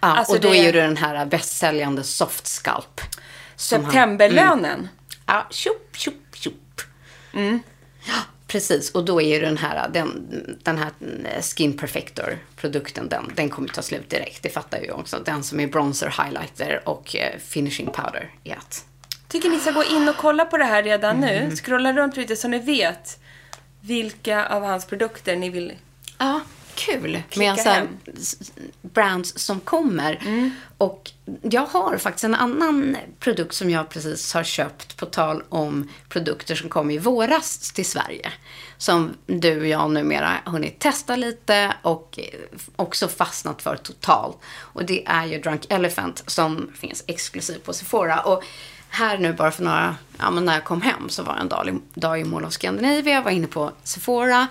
Alltså 0.00 0.34
och 0.34 0.40
då 0.40 0.50
det- 0.50 0.58
är 0.58 0.64
ju 0.64 0.72
den 0.72 0.96
här 0.96 1.26
bästsäljande 1.26 2.02
Soft 2.04 2.46
Scalp. 2.46 3.00
han- 3.00 3.08
Septemberlönen. 3.56 4.88
Ja, 5.26 5.46
tjopp, 5.50 5.96
tjopp, 5.96 6.14
tjopp. 6.34 6.80
Ja, 8.06 8.14
precis. 8.46 8.90
Och 8.90 9.04
då 9.04 9.20
är 9.22 9.34
ju 9.34 9.40
den 9.40 9.56
här, 9.56 9.88
den, 9.88 10.26
den 10.62 10.78
här 10.78 10.92
Skin 11.42 11.76
Perfector-produkten, 11.78 13.08
den, 13.08 13.32
den 13.34 13.48
kommer 13.48 13.68
ta 13.68 13.82
slut 13.82 14.10
direkt. 14.10 14.42
Det 14.42 14.48
fattar 14.48 14.78
jag 14.78 14.86
ju 14.86 14.92
också. 14.92 15.18
Den 15.24 15.42
som 15.42 15.60
är 15.60 15.66
bronzer, 15.66 16.14
highlighter 16.24 16.88
och 16.88 17.16
eh, 17.16 17.38
finishing 17.38 17.86
powder 17.86 18.30
i 18.44 18.50
ett. 18.50 18.84
Tycker 19.28 19.48
ni 19.50 19.58
ska 19.60 19.70
gå 19.70 19.84
in 19.84 20.08
och 20.08 20.16
kolla 20.16 20.44
på 20.44 20.56
det 20.56 20.64
här 20.64 20.82
redan 20.82 21.16
Mm. 21.24 21.48
nu. 21.48 21.56
Scrolla 21.56 21.92
runt 21.92 22.16
lite 22.16 22.36
så 22.36 22.48
ni 22.48 22.58
vet 22.58 23.18
vilka 23.80 24.46
av 24.46 24.62
hans 24.64 24.86
produkter 24.86 25.36
ni 25.36 25.50
vill 25.50 25.72
Ja, 26.18 26.40
kul. 26.74 27.22
Med 27.36 27.58
så 27.58 27.68
här 27.68 27.76
hem. 27.76 27.88
brands 28.82 29.38
som 29.38 29.60
kommer. 29.60 30.22
Och 30.78 31.10
jag 31.42 31.66
har 31.66 31.96
faktiskt 31.96 32.24
en 32.24 32.34
annan 32.34 32.96
produkt 33.20 33.54
som 33.54 33.70
jag 33.70 33.88
precis 33.88 34.34
har 34.34 34.44
köpt 34.44 34.96
på 34.96 35.06
tal 35.06 35.42
om 35.48 35.88
produkter 36.08 36.54
som 36.54 36.68
kom 36.68 36.90
i 36.90 36.98
våras 36.98 37.72
till 37.72 37.86
Sverige. 37.86 38.32
Som 38.78 39.14
du 39.26 39.60
och 39.60 39.66
jag 39.66 39.90
numera 39.90 40.30
hunnit 40.44 40.78
testa 40.78 41.16
lite 41.16 41.74
och 41.82 42.18
också 42.76 43.08
fastnat 43.08 43.62
för 43.62 43.76
totalt. 43.76 44.38
Och 44.56 44.84
det 44.84 45.06
är 45.06 45.24
ju 45.26 45.38
Drunk 45.40 45.66
Elephant 45.68 46.22
som 46.26 46.70
finns 46.74 47.04
exklusivt 47.06 47.64
på 47.64 47.72
Sephora. 47.72 48.20
Och 48.20 48.44
här 48.96 49.18
nu 49.18 49.32
bara 49.32 49.50
för 49.50 49.62
några, 49.64 49.96
ja 50.18 50.30
men 50.30 50.44
när 50.44 50.54
jag 50.54 50.64
kom 50.64 50.82
hem 50.82 51.08
så 51.08 51.22
var 51.22 51.34
det 51.34 51.40
en 51.40 51.48
dag, 51.48 51.68
i- 51.68 52.00
dag 52.00 52.20
i 52.20 52.24
Mall 52.24 52.44
of 52.44 52.52
Scandinavia, 52.52 53.14
jag 53.14 53.22
var 53.22 53.30
inne 53.30 53.46
på 53.46 53.72
Sephora. 53.84 54.46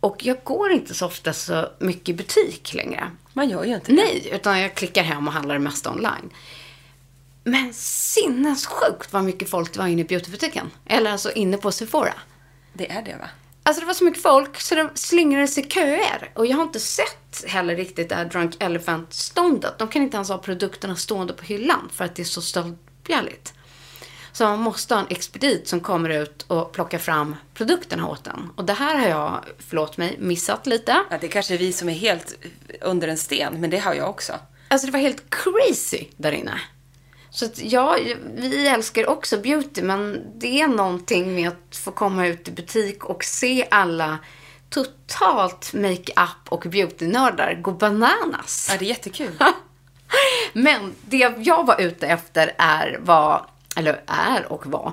Och 0.00 0.16
jag 0.24 0.36
går 0.44 0.72
inte 0.72 0.94
så 0.94 1.06
ofta 1.06 1.32
så 1.32 1.68
mycket 1.78 2.08
i 2.08 2.14
butik 2.14 2.74
längre. 2.74 3.10
Man 3.32 3.48
gör 3.48 3.64
ju 3.64 3.74
inte 3.74 3.92
det. 3.92 3.96
Nej, 3.96 4.28
utan 4.32 4.60
jag 4.60 4.74
klickar 4.74 5.02
hem 5.02 5.26
och 5.28 5.32
handlar 5.34 5.54
det 5.54 5.60
mesta 5.60 5.90
online. 5.90 6.30
Men 7.44 7.74
sinnessjukt 7.74 9.12
vad 9.12 9.24
mycket 9.24 9.50
folk 9.50 9.72
det 9.72 9.78
var 9.78 9.86
inne 9.86 10.00
i 10.00 10.04
beautybutiken. 10.04 10.70
Eller 10.86 11.12
alltså 11.12 11.32
inne 11.32 11.56
på 11.56 11.72
Sephora. 11.72 12.14
Det 12.72 12.90
är 12.90 13.02
det 13.02 13.16
va? 13.20 13.28
Alltså 13.62 13.80
det 13.80 13.86
var 13.86 13.94
så 13.94 14.04
mycket 14.04 14.22
folk 14.22 14.60
så 14.60 14.74
det 14.74 14.88
slingrade 14.94 15.48
sig 15.48 15.64
köer. 15.70 16.30
Och 16.34 16.46
jag 16.46 16.56
har 16.56 16.62
inte 16.62 16.80
sett 16.80 17.44
heller 17.46 17.76
riktigt 17.76 18.08
det 18.08 18.14
här 18.14 18.24
Drunk 18.24 18.54
Elephant-ståndet. 18.58 19.78
De 19.78 19.88
kan 19.88 20.02
inte 20.02 20.16
ens 20.16 20.28
ha 20.28 20.38
produkterna 20.38 20.96
stående 20.96 21.32
på 21.32 21.44
hyllan 21.44 21.88
för 21.92 22.04
att 22.04 22.14
det 22.14 22.22
är 22.22 22.24
så 22.24 22.42
stöldbjälligt. 22.42 23.54
Så 24.36 24.44
man 24.44 24.60
måste 24.60 24.94
ha 24.94 25.00
en 25.00 25.06
expedit 25.10 25.68
som 25.68 25.80
kommer 25.80 26.10
ut 26.10 26.42
och 26.42 26.72
plockar 26.72 26.98
fram 26.98 27.36
produkterna 27.54 28.08
åt 28.08 28.26
en. 28.26 28.50
Och 28.56 28.64
det 28.64 28.72
här 28.72 28.98
har 28.98 29.08
jag, 29.08 29.44
förlåt 29.58 29.96
mig, 29.96 30.16
missat 30.18 30.66
lite. 30.66 30.96
Ja, 31.10 31.18
det 31.20 31.26
är 31.26 31.30
kanske 31.30 31.56
vi 31.56 31.72
som 31.72 31.88
är 31.88 31.92
helt 31.92 32.44
under 32.80 33.08
en 33.08 33.18
sten, 33.18 33.60
men 33.60 33.70
det 33.70 33.78
har 33.78 33.94
jag 33.94 34.10
också. 34.10 34.32
Alltså 34.68 34.86
det 34.86 34.92
var 34.92 35.00
helt 35.00 35.24
crazy 35.30 36.04
där 36.16 36.32
inne. 36.32 36.60
Så 37.30 37.44
att 37.44 37.62
ja, 37.62 37.98
vi 38.34 38.68
älskar 38.68 39.06
också 39.06 39.38
beauty, 39.38 39.82
men 39.82 40.26
det 40.34 40.60
är 40.60 40.68
någonting 40.68 41.34
med 41.34 41.48
att 41.48 41.76
få 41.76 41.90
komma 41.90 42.26
ut 42.26 42.48
i 42.48 42.50
butik 42.50 43.04
och 43.04 43.24
se 43.24 43.66
alla 43.70 44.18
totalt 44.70 45.72
makeup 45.72 46.48
och 46.48 46.66
beautynördar 46.68 47.54
gå 47.54 47.72
bananas. 47.72 48.68
Ja, 48.70 48.78
det 48.78 48.84
är 48.84 48.88
jättekul. 48.88 49.32
Men 50.52 50.94
det 51.00 51.34
jag 51.38 51.66
var 51.66 51.80
ute 51.80 52.06
efter 52.06 52.54
är 52.58 52.98
var, 53.00 53.46
eller 53.76 54.02
är 54.06 54.52
och 54.52 54.66
var, 54.66 54.92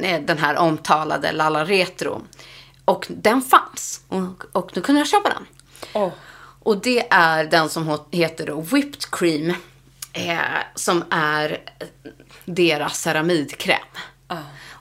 eh, 0.00 0.20
den 0.20 0.38
här 0.38 0.56
omtalade 0.56 1.32
Lalla 1.32 1.64
Retro. 1.64 2.22
Och 2.84 3.06
den 3.08 3.42
fanns. 3.42 4.00
Och, 4.08 4.44
och 4.52 4.70
då 4.74 4.80
kunde 4.80 5.00
jag 5.00 5.08
köpa 5.08 5.28
den. 5.28 5.46
Åh. 5.92 6.10
Och 6.62 6.82
det 6.82 7.06
är 7.10 7.44
den 7.44 7.68
som 7.68 7.98
heter 8.10 8.62
Whipped 8.62 9.10
Cream. 9.10 9.54
Eh, 10.12 10.38
som 10.74 11.04
är 11.10 11.58
deras 12.44 13.00
ceramidkräm. 13.00 13.78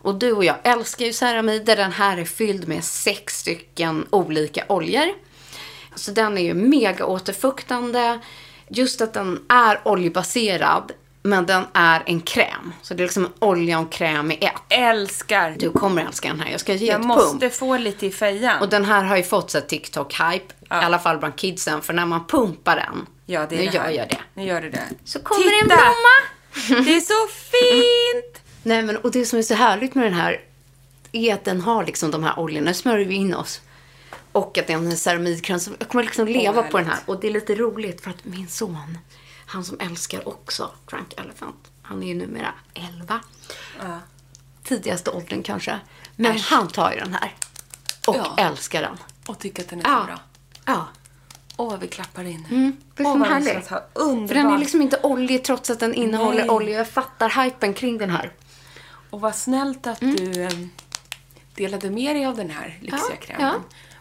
Och 0.01 0.15
du 0.15 0.31
och 0.31 0.45
jag 0.45 0.55
älskar 0.63 1.05
ju 1.05 1.13
ceramider. 1.13 1.75
Den 1.75 1.91
här 1.91 2.17
är 2.17 2.25
fylld 2.25 2.67
med 2.67 2.83
sex 2.83 3.39
stycken 3.39 4.07
olika 4.09 4.65
oljor. 4.69 5.07
Så 5.95 6.11
den 6.11 6.37
är 6.37 6.41
ju 6.41 6.53
mega 6.53 7.05
återfuktande. 7.05 8.19
Just 8.67 9.01
att 9.01 9.13
den 9.13 9.45
är 9.49 9.87
oljebaserad. 9.87 10.91
Men 11.27 11.45
den 11.45 11.63
är 11.73 12.03
en 12.05 12.21
kräm. 12.21 12.73
Så 12.81 12.93
det 12.93 13.03
är 13.03 13.05
liksom 13.05 13.27
olja 13.39 13.79
och 13.79 13.91
kräm 13.91 14.31
i 14.31 14.35
ett. 14.41 14.53
Älskar. 14.69 15.55
Du 15.59 15.69
kommer 15.71 16.05
älska 16.05 16.27
den 16.27 16.39
här. 16.39 16.51
Jag 16.51 16.59
ska 16.59 16.73
ge 16.73 16.87
jag 16.87 16.99
ett 16.99 17.05
måste 17.05 17.39
pump. 17.39 17.53
få 17.53 17.77
lite 17.77 18.05
i 18.05 18.11
fejan. 18.11 18.61
Och 18.61 18.69
den 18.69 18.85
här 18.85 19.03
har 19.03 19.17
ju 19.17 19.23
fått 19.23 19.51
så 19.51 19.57
TikTok-hype. 19.57 20.41
Ja. 20.69 20.81
I 20.81 20.85
alla 20.85 20.99
fall 20.99 21.17
bland 21.17 21.35
kidsen. 21.35 21.81
För 21.81 21.93
när 21.93 22.05
man 22.05 22.27
pumpar 22.27 22.75
den. 22.75 23.05
ja, 23.25 23.45
det 23.49 23.55
är 23.55 23.59
nu 23.59 23.65
det 23.65 23.73
gör 23.73 23.89
jag 23.89 24.09
det. 24.09 24.17
Nu 24.33 24.43
gör 24.43 24.61
du 24.61 24.69
det. 24.69 24.83
Så 25.05 25.19
kommer 25.19 25.45
det 25.45 25.57
en 25.59 25.63
Titta! 25.63 25.75
blomma. 25.75 26.83
Det 26.85 26.95
är 26.95 27.01
så 27.01 27.27
fint! 27.33 28.43
Nej 28.63 28.81
men 28.83 28.97
och 28.97 29.11
det 29.11 29.25
som 29.25 29.39
är 29.39 29.43
så 29.43 29.53
härligt 29.53 29.95
med 29.95 30.05
den 30.05 30.13
här 30.13 30.41
är 31.11 31.33
att 31.33 31.43
den 31.45 31.61
har 31.61 31.85
liksom 31.85 32.11
de 32.11 32.23
här 32.23 32.39
oljorna. 32.39 32.65
Nu 32.65 32.73
smörjer 32.73 33.05
vi 33.05 33.15
in 33.15 33.33
oss. 33.35 33.61
Och 34.31 34.57
att 34.57 34.67
det 34.67 34.73
är 34.73 34.77
en 34.77 34.97
ceramidkräm. 34.97 35.59
Så 35.59 35.71
jag 35.79 35.89
kommer 35.89 36.03
liksom 36.03 36.27
leva 36.27 36.63
på 36.63 36.77
den 36.77 36.87
här. 36.87 36.97
Och 37.05 37.19
det 37.19 37.27
är 37.27 37.31
lite 37.31 37.55
roligt 37.55 38.01
för 38.01 38.09
att 38.09 38.25
min 38.25 38.47
son, 38.47 38.97
han 39.47 39.63
som 39.63 39.79
älskar 39.79 40.27
också 40.27 40.71
Drunk 40.89 41.13
Elephant. 41.17 41.71
Han 41.81 42.03
är 42.03 42.07
ju 42.07 42.13
numera 42.15 42.53
11. 42.73 43.19
Tidigaste 44.63 45.09
åldern 45.11 45.43
kanske. 45.43 45.79
Men 46.15 46.37
han 46.39 46.67
tar 46.67 46.91
ju 46.91 46.99
den 46.99 47.13
här. 47.13 47.35
Och 48.07 48.15
Ja. 48.15 48.35
älskar 48.37 48.81
den. 48.81 48.97
Och 49.27 49.39
tycker 49.39 49.63
att 49.63 49.69
den 49.69 49.79
är 49.79 49.83
så 49.83 49.89
Ja. 49.89 50.03
bra. 50.05 50.19
Ja. 50.65 50.87
Åh, 51.57 51.77
vi 51.79 51.87
klappar 51.87 52.23
in. 52.23 52.45
Mm, 52.49 52.77
det 52.95 53.03
är 53.03 53.07
Åh, 53.07 53.17
vad 53.17 53.27
härligt. 53.27 53.55
mysigt. 53.55 53.71
Underbart. 53.93 54.27
För 54.27 54.35
den 54.35 54.51
är 54.53 54.57
liksom 54.57 54.81
inte 54.81 54.99
oljig 55.03 55.43
trots 55.43 55.69
att 55.69 55.79
den 55.79 55.93
innehåller 55.93 56.41
Nej. 56.41 56.49
olja. 56.49 56.77
Jag 56.77 56.89
fattar 56.89 57.43
hypen 57.43 57.73
kring 57.73 57.97
den 57.97 58.09
här. 58.09 58.33
Och 59.09 59.21
vad 59.21 59.35
snällt 59.35 59.87
att 59.87 59.99
du 59.99 60.43
eh, 60.43 60.51
delade 61.55 61.89
med 61.89 62.15
dig 62.15 62.25
av 62.25 62.35
den 62.35 62.49
här 62.49 62.77
lyxiga 62.81 63.01
Ja, 63.09 63.15
krämen. 63.21 63.41
ja. 63.47 63.53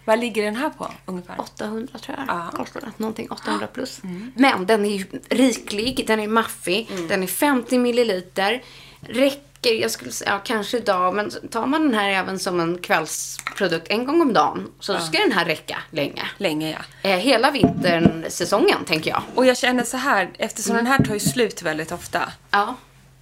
Vad 0.07 0.19
ligger 0.21 0.43
den 0.45 0.57
här 0.57 0.71
på 0.71 0.91
ungefär? 1.07 1.41
800 1.41 1.99
tror 1.99 2.17
jag 2.19 2.29
Ja. 2.29 2.51
kostar 2.57 2.81
den. 2.81 2.93
Någonting 2.97 3.31
800 3.31 3.67
plus. 3.67 4.01
Men 4.35 4.67
den 4.67 4.85
är 4.85 4.97
ju 4.97 5.05
riklig, 5.29 6.05
den 6.07 6.21
är 6.21 6.29
maffig, 6.29 6.89
den 7.09 7.23
är 7.23 7.27
50 7.27 7.79
milliliter. 7.79 8.63
Räcker, 9.01 9.73
jag 9.75 9.91
skulle 9.91 10.13
säga, 10.13 10.31
ja, 10.31 10.41
kanske 10.45 10.77
idag, 10.77 11.15
men 11.15 11.31
tar 11.51 11.67
man 11.67 11.83
den 11.83 11.95
här 11.95 12.09
även 12.11 12.39
som 12.39 12.61
en 12.61 12.79
kvällsprodukt 12.79 13.89
en 13.89 14.05
gång 14.05 14.21
om 14.21 14.33
dagen 14.33 14.69
så 14.81 14.99
ska 14.99 15.19
den 15.19 15.33
här 15.33 15.45
räcka 15.45 15.79
länge. 15.91 16.23
Länge, 16.39 16.71
ja. 17.03 17.11
Eh, 17.11 17.17
hela 17.19 17.51
vintern, 17.51 18.25
säsongen, 18.29 18.85
tänker 18.87 19.11
jag. 19.11 19.23
Och 19.35 19.47
jag 19.47 19.57
känner 19.59 19.85
så 19.85 19.97
här, 19.97 20.31
eftersom 20.39 20.77
den 20.77 20.87
här 20.87 21.05
tar 21.05 21.15
ju 21.15 21.21
slut 21.21 21.63
väldigt 21.63 21.93
ofta. 21.93 22.33
Ja. 22.51 22.75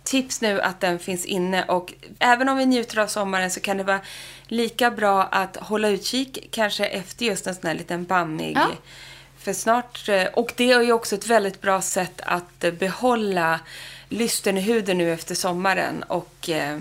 Tips 0.04 0.40
nu 0.40 0.60
att 0.60 0.80
den 0.80 0.98
finns 0.98 1.24
inne 1.24 1.64
och 1.64 1.92
även 2.18 2.48
om 2.48 2.56
vi 2.56 2.66
njuter 2.66 2.98
av 2.98 3.06
sommaren 3.06 3.50
så 3.50 3.60
kan 3.60 3.76
det 3.76 3.82
vara 3.84 4.00
lika 4.46 4.90
bra 4.90 5.22
att 5.22 5.56
hålla 5.56 5.88
utkik 5.88 6.48
kanske 6.50 6.86
efter 6.86 7.26
just 7.26 7.46
en 7.46 7.54
sån 7.54 7.66
här 7.66 7.74
liten 7.74 8.04
bammig. 8.04 8.56
Ja. 8.56 8.68
För 9.38 9.52
snart, 9.52 10.08
eh, 10.08 10.24
och 10.24 10.52
det 10.56 10.72
är 10.72 10.82
ju 10.82 10.92
också 10.92 11.14
ett 11.14 11.26
väldigt 11.26 11.60
bra 11.60 11.80
sätt 11.82 12.20
att 12.24 12.64
eh, 12.64 12.72
behålla 12.72 13.60
lysten 14.08 14.58
i 14.58 14.60
huden 14.60 14.98
nu 14.98 15.12
efter 15.12 15.34
sommaren 15.34 16.02
och 16.02 16.48
eh, 16.50 16.78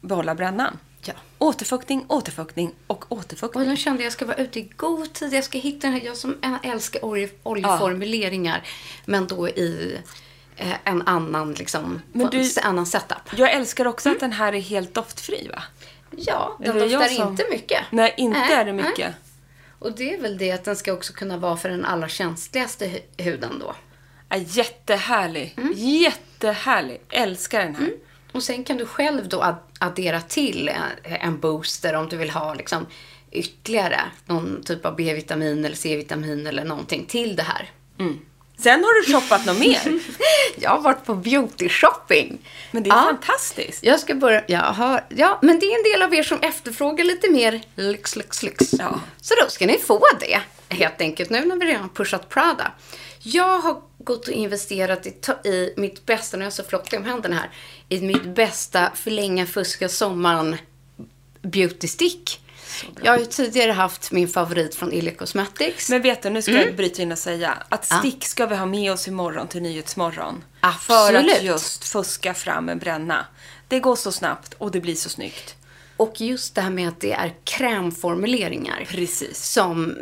behålla 0.00 0.34
brännan. 0.34 0.78
Ja. 1.04 1.12
Återfuktning, 1.38 2.04
återfuktning 2.08 2.72
och 2.86 3.04
Och 3.08 3.18
återfuktning. 3.18 3.68
nu 3.68 3.76
kände 3.76 4.02
jag 4.04 4.12
ska 4.12 4.24
vara 4.24 4.36
ute 4.36 4.58
i 4.60 4.70
god 4.76 5.12
tid. 5.12 5.32
Jag 5.32 5.44
ska 5.44 5.58
hitta 5.58 5.86
den 5.86 5.92
här. 5.96 6.00
Jag 6.06 6.16
som 6.16 6.36
älskar 6.62 7.04
olje, 7.04 7.28
oljeformuleringar. 7.42 8.62
Men 9.04 9.26
då 9.26 9.48
i 9.48 9.98
en 10.84 11.02
annan, 11.02 11.52
liksom, 11.52 12.02
Men 12.12 12.30
du- 12.30 12.40
en 12.40 12.46
annan 12.62 12.86
setup. 12.86 13.18
Jag 13.36 13.52
älskar 13.52 13.86
också 13.86 14.10
att 14.10 14.20
den 14.20 14.32
här 14.32 14.52
är 14.52 14.60
helt 14.60 14.94
doftfri 14.94 15.48
va? 15.52 15.62
Ja, 16.16 16.56
den 16.60 16.76
Eller 16.76 16.88
doftar 16.98 17.08
som- 17.14 17.28
inte 17.28 17.44
mycket. 17.50 17.80
Nej, 17.90 18.14
inte 18.16 18.38
Nej, 18.38 18.52
är 18.52 18.64
det 18.64 18.72
nej. 18.72 18.84
mycket. 18.84 19.14
Och 19.78 19.92
det 19.92 20.14
är 20.14 20.20
väl 20.20 20.38
det 20.38 20.52
att 20.52 20.64
den 20.64 20.76
ska 20.76 20.92
också 20.92 21.12
kunna 21.12 21.36
vara 21.36 21.56
för 21.56 21.68
den 21.68 21.84
allra 21.84 22.08
känsligaste 22.08 22.86
hu- 22.86 23.22
huden 23.24 23.58
då. 23.60 23.74
Ja, 24.28 24.36
jättehärlig. 24.36 25.54
Mm. 25.56 25.72
Jättehärlig. 25.76 27.00
Älskar 27.10 27.60
den 27.60 27.74
här. 27.76 27.90
Och 28.32 28.42
sen 28.42 28.64
kan 28.64 28.76
du 28.76 28.86
själv 28.86 29.28
då 29.28 29.42
ad- 29.42 29.56
addera 29.78 30.20
till 30.20 30.68
en, 30.68 31.14
en 31.20 31.40
booster 31.40 31.94
om 31.94 32.08
du 32.08 32.16
vill 32.16 32.30
ha 32.30 32.54
liksom 32.54 32.86
ytterligare 33.30 34.00
någon 34.26 34.62
typ 34.64 34.86
av 34.86 34.96
B-vitamin 34.96 35.64
eller 35.64 35.76
C-vitamin 35.76 36.46
eller 36.46 36.64
någonting 36.64 37.06
till 37.06 37.36
det 37.36 37.42
här. 37.42 37.70
Sen 38.58 38.84
har 38.84 39.02
du 39.06 39.12
shoppat 39.12 39.46
något 39.46 39.58
mer. 39.58 40.00
Jag 40.56 40.70
har 40.70 40.80
varit 40.80 41.04
på 41.04 41.14
beauty 41.14 41.68
shopping. 41.68 42.38
Men 42.70 42.82
det 42.82 42.90
är 42.90 42.94
Ja. 42.94 43.02
fantastiskt. 43.02 43.84
Jag 43.84 44.00
ska 44.00 44.14
börja, 44.14 44.44
jag 44.48 44.60
har, 44.60 45.04
ja, 45.08 45.38
men 45.42 45.58
det 45.58 45.66
är 45.66 45.76
en 45.78 45.92
del 45.92 46.02
av 46.02 46.14
er 46.14 46.22
som 46.22 46.40
efterfrågar 46.40 47.04
lite 47.04 47.30
mer 47.30 47.60
lyx, 47.76 48.16
lyx, 48.16 48.42
lyx. 48.42 48.72
Ja. 48.78 49.00
Så 49.20 49.34
då 49.42 49.50
ska 49.50 49.66
ni 49.66 49.78
få 49.78 50.02
det, 50.20 50.40
helt 50.76 51.00
enkelt, 51.00 51.30
nu 51.30 51.44
när 51.44 51.56
vi 51.56 51.66
redan 51.66 51.88
pushat 51.88 52.28
Prada. 52.28 52.72
Jag 53.22 53.58
har 53.58 53.80
gått 53.98 54.28
och 54.28 54.34
investerat 54.34 55.06
i, 55.06 55.10
i 55.48 55.74
mitt 55.76 56.06
bästa, 56.06 56.36
nu 56.36 56.42
är 56.42 56.46
jag 56.46 56.52
så 56.52 56.64
flockig 56.64 56.98
om 56.98 57.04
händerna 57.04 57.36
här, 57.36 57.50
i 57.88 58.00
mitt 58.00 58.24
bästa 58.24 58.90
förlänga 58.94 59.46
fuska 59.46 59.88
sommaren 59.88 60.56
beauty 61.42 61.88
stick. 61.88 62.40
Jag 63.02 63.12
har 63.12 63.18
ju 63.18 63.24
tidigare 63.24 63.72
haft 63.72 64.12
min 64.12 64.28
favorit 64.28 64.74
från 64.74 64.92
Illy 64.92 65.10
Cosmetics. 65.10 65.90
Men 65.90 66.02
vet 66.02 66.22
du, 66.22 66.30
nu 66.30 66.42
ska 66.42 66.50
Mm. 66.52 66.64
jag 66.66 66.76
bryta 66.76 67.02
in 67.02 67.12
och 67.12 67.18
säga 67.18 67.58
att 67.68 67.84
stick 67.86 68.24
ska 68.24 68.46
vi 68.46 68.56
ha 68.56 68.66
med 68.66 68.92
oss 68.92 69.08
imorgon 69.08 69.48
till 69.48 69.62
Nyhetsmorgon. 69.62 70.44
Absolut. 70.60 71.30
För 71.30 71.36
att 71.36 71.42
just 71.42 71.84
fuska 71.84 72.34
fram 72.34 72.68
en 72.68 72.78
bränna. 72.78 73.26
Det 73.68 73.80
går 73.80 73.96
så 73.96 74.12
snabbt 74.12 74.54
och 74.58 74.70
det 74.70 74.80
blir 74.80 74.94
så 74.94 75.08
snyggt. 75.08 75.54
Och 75.96 76.20
just 76.20 76.54
det 76.54 76.60
här 76.60 76.70
med 76.70 76.88
att 76.88 77.00
det 77.00 77.12
är 77.12 77.34
krämformuleringar. 77.44 78.84
Precis. 78.90 79.44
Som 79.52 79.96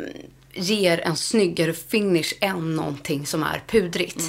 ger 0.53 0.99
en 0.99 1.17
snyggare 1.17 1.73
finish 1.73 2.33
än 2.41 2.75
någonting 2.75 3.25
som 3.25 3.43
är 3.43 3.63
pudrigt. 3.67 4.21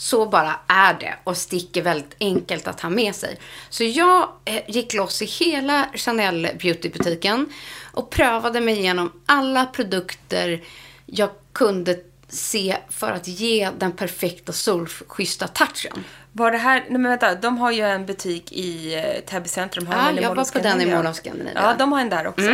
Så 0.00 0.26
bara 0.26 0.60
är 0.66 0.94
det. 0.94 1.14
Och 1.24 1.36
stick 1.36 1.76
är 1.76 1.82
väldigt 1.82 2.14
enkelt 2.20 2.66
att 2.68 2.80
ha 2.80 2.90
med 2.90 3.14
sig. 3.14 3.38
Så 3.70 3.84
jag 3.84 4.28
eh, 4.44 4.62
gick 4.68 4.94
loss 4.94 5.22
i 5.22 5.24
hela 5.24 5.88
Chanel 5.94 6.48
Beauty-butiken 6.60 7.52
och 7.92 8.10
prövade 8.10 8.60
mig 8.60 8.78
igenom 8.78 9.12
alla 9.26 9.66
produkter 9.66 10.62
jag 11.06 11.30
kunde 11.52 11.98
se 12.28 12.76
för 12.90 13.12
att 13.12 13.28
ge 13.28 13.70
den 13.78 13.92
perfekta 13.92 14.52
solschyssta 14.52 15.48
touchen. 15.48 16.04
Var 16.32 16.50
det 16.50 16.58
här, 16.58 16.80
nej 16.88 17.00
men 17.00 17.10
vänta, 17.10 17.34
de 17.34 17.58
har 17.58 17.70
ju 17.70 17.82
en 17.82 18.06
butik 18.06 18.52
i 18.52 18.94
eh, 18.94 19.20
Täby 19.30 19.48
centrum. 19.48 19.86
Har 19.86 19.94
Ja, 19.94 20.20
jag 20.20 20.34
var 20.34 20.52
på 20.52 20.58
den 20.58 20.80
i? 20.80 20.86
Mall 20.86 21.06
of 21.06 21.16
Scandinavia. 21.16 21.62
Ja, 21.62 21.74
de 21.78 21.92
har 21.92 22.00
en 22.00 22.08
där 22.08 22.26
också. 22.26 22.50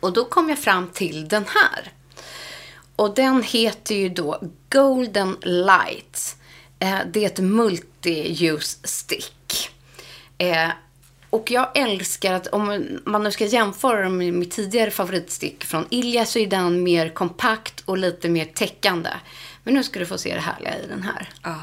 Och 0.00 0.12
då 0.12 0.24
kom 0.24 0.48
jag 0.48 0.58
fram 0.58 0.88
till 0.88 1.28
den 1.28 1.44
här. 1.48 1.92
Och 2.98 3.14
den 3.14 3.42
heter 3.42 3.94
ju 3.94 4.08
då 4.08 4.40
Golden 4.70 5.36
Light. 5.42 6.36
Eh, 6.78 6.98
det 7.12 7.24
är 7.24 7.26
ett 7.26 7.38
multi-use 7.38 8.78
stick. 8.84 9.70
Eh, 10.38 10.68
och 11.30 11.50
jag 11.50 11.78
älskar 11.78 12.32
att 12.32 12.46
om 12.46 12.98
man 13.04 13.22
nu 13.22 13.30
ska 13.30 13.46
jämföra 13.46 14.08
med 14.08 14.34
mitt 14.34 14.50
tidigare 14.50 14.90
favoritstick 14.90 15.64
från 15.64 15.86
Ilja 15.90 16.24
så 16.24 16.38
är 16.38 16.46
den 16.46 16.82
mer 16.82 17.08
kompakt 17.08 17.80
och 17.80 17.98
lite 17.98 18.28
mer 18.28 18.44
täckande. 18.44 19.10
Men 19.64 19.74
nu 19.74 19.82
ska 19.82 19.98
du 19.98 20.06
få 20.06 20.18
se 20.18 20.34
det 20.34 20.40
härliga 20.40 20.78
i 20.78 20.86
den 20.86 21.02
här. 21.02 21.28
Ja. 21.42 21.56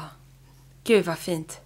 Gud 0.84 1.04
vad 1.04 1.18
fint. 1.18 1.60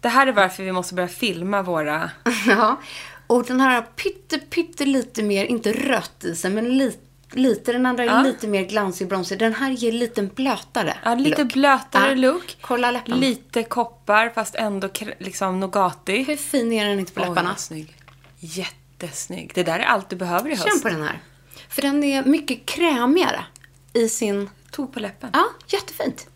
Det 0.00 0.08
här 0.08 0.26
är 0.26 0.32
varför 0.32 0.62
vi 0.62 0.72
måste 0.72 0.94
börja 0.94 1.08
filma 1.08 1.62
våra... 1.62 2.10
Ja, 2.46 2.80
och 3.26 3.44
den 3.44 3.60
här 3.60 3.74
har 3.74 3.82
pytte, 3.82 4.38
pytte 4.38 4.84
lite 4.84 5.22
mer, 5.22 5.44
inte 5.44 5.72
rött 5.72 6.24
i 6.24 6.34
sig, 6.36 6.50
men 6.50 6.78
lite, 6.78 7.07
lite. 7.32 7.72
Den 7.72 7.86
andra 7.86 8.02
är 8.04 8.06
Ja. 8.06 8.22
lite 8.22 8.46
mer 8.48 8.62
glansig 8.62 9.08
bronsig. 9.08 9.38
Den 9.38 9.54
här 9.54 9.70
ger 9.70 9.92
lite 9.92 10.22
blötare 10.22 10.96
Ja, 11.04 11.14
lite 11.14 11.42
look. 11.42 11.52
blötare 11.52 12.08
Ja. 12.08 12.14
look. 12.14 12.56
Kolla 12.60 12.90
läpparna. 12.90 13.16
Lite 13.16 13.62
koppar 13.62 14.28
fast 14.28 14.54
ändå 14.54 14.88
liksom 15.18 15.60
nougatig. 15.60 16.24
Hur 16.26 16.36
fin 16.36 16.72
är 16.72 16.86
den 16.88 16.98
inte 17.00 17.12
på 17.12 17.20
Oj, 17.20 17.28
läpparna? 17.28 17.48
vad 17.48 17.58
snygg. 17.60 17.94
Jättesnygg. 18.38 19.50
Det 19.54 19.62
där 19.62 19.78
är 19.78 19.84
allt 19.84 20.10
du 20.10 20.16
behöver 20.16 20.48
i 20.50 20.54
höst. 20.54 20.68
Känn 20.68 20.80
på 20.80 20.88
den 20.88 21.02
här. 21.02 21.20
För 21.68 21.82
den 21.82 22.04
är 22.04 22.24
mycket 22.24 22.66
krämigare 22.66 23.44
i 23.92 24.08
sin... 24.08 24.50
Tog 24.70 24.92
på 24.94 25.00
läppen. 25.00 25.30
Ja, 25.32 25.44
jättefint. 25.66 26.26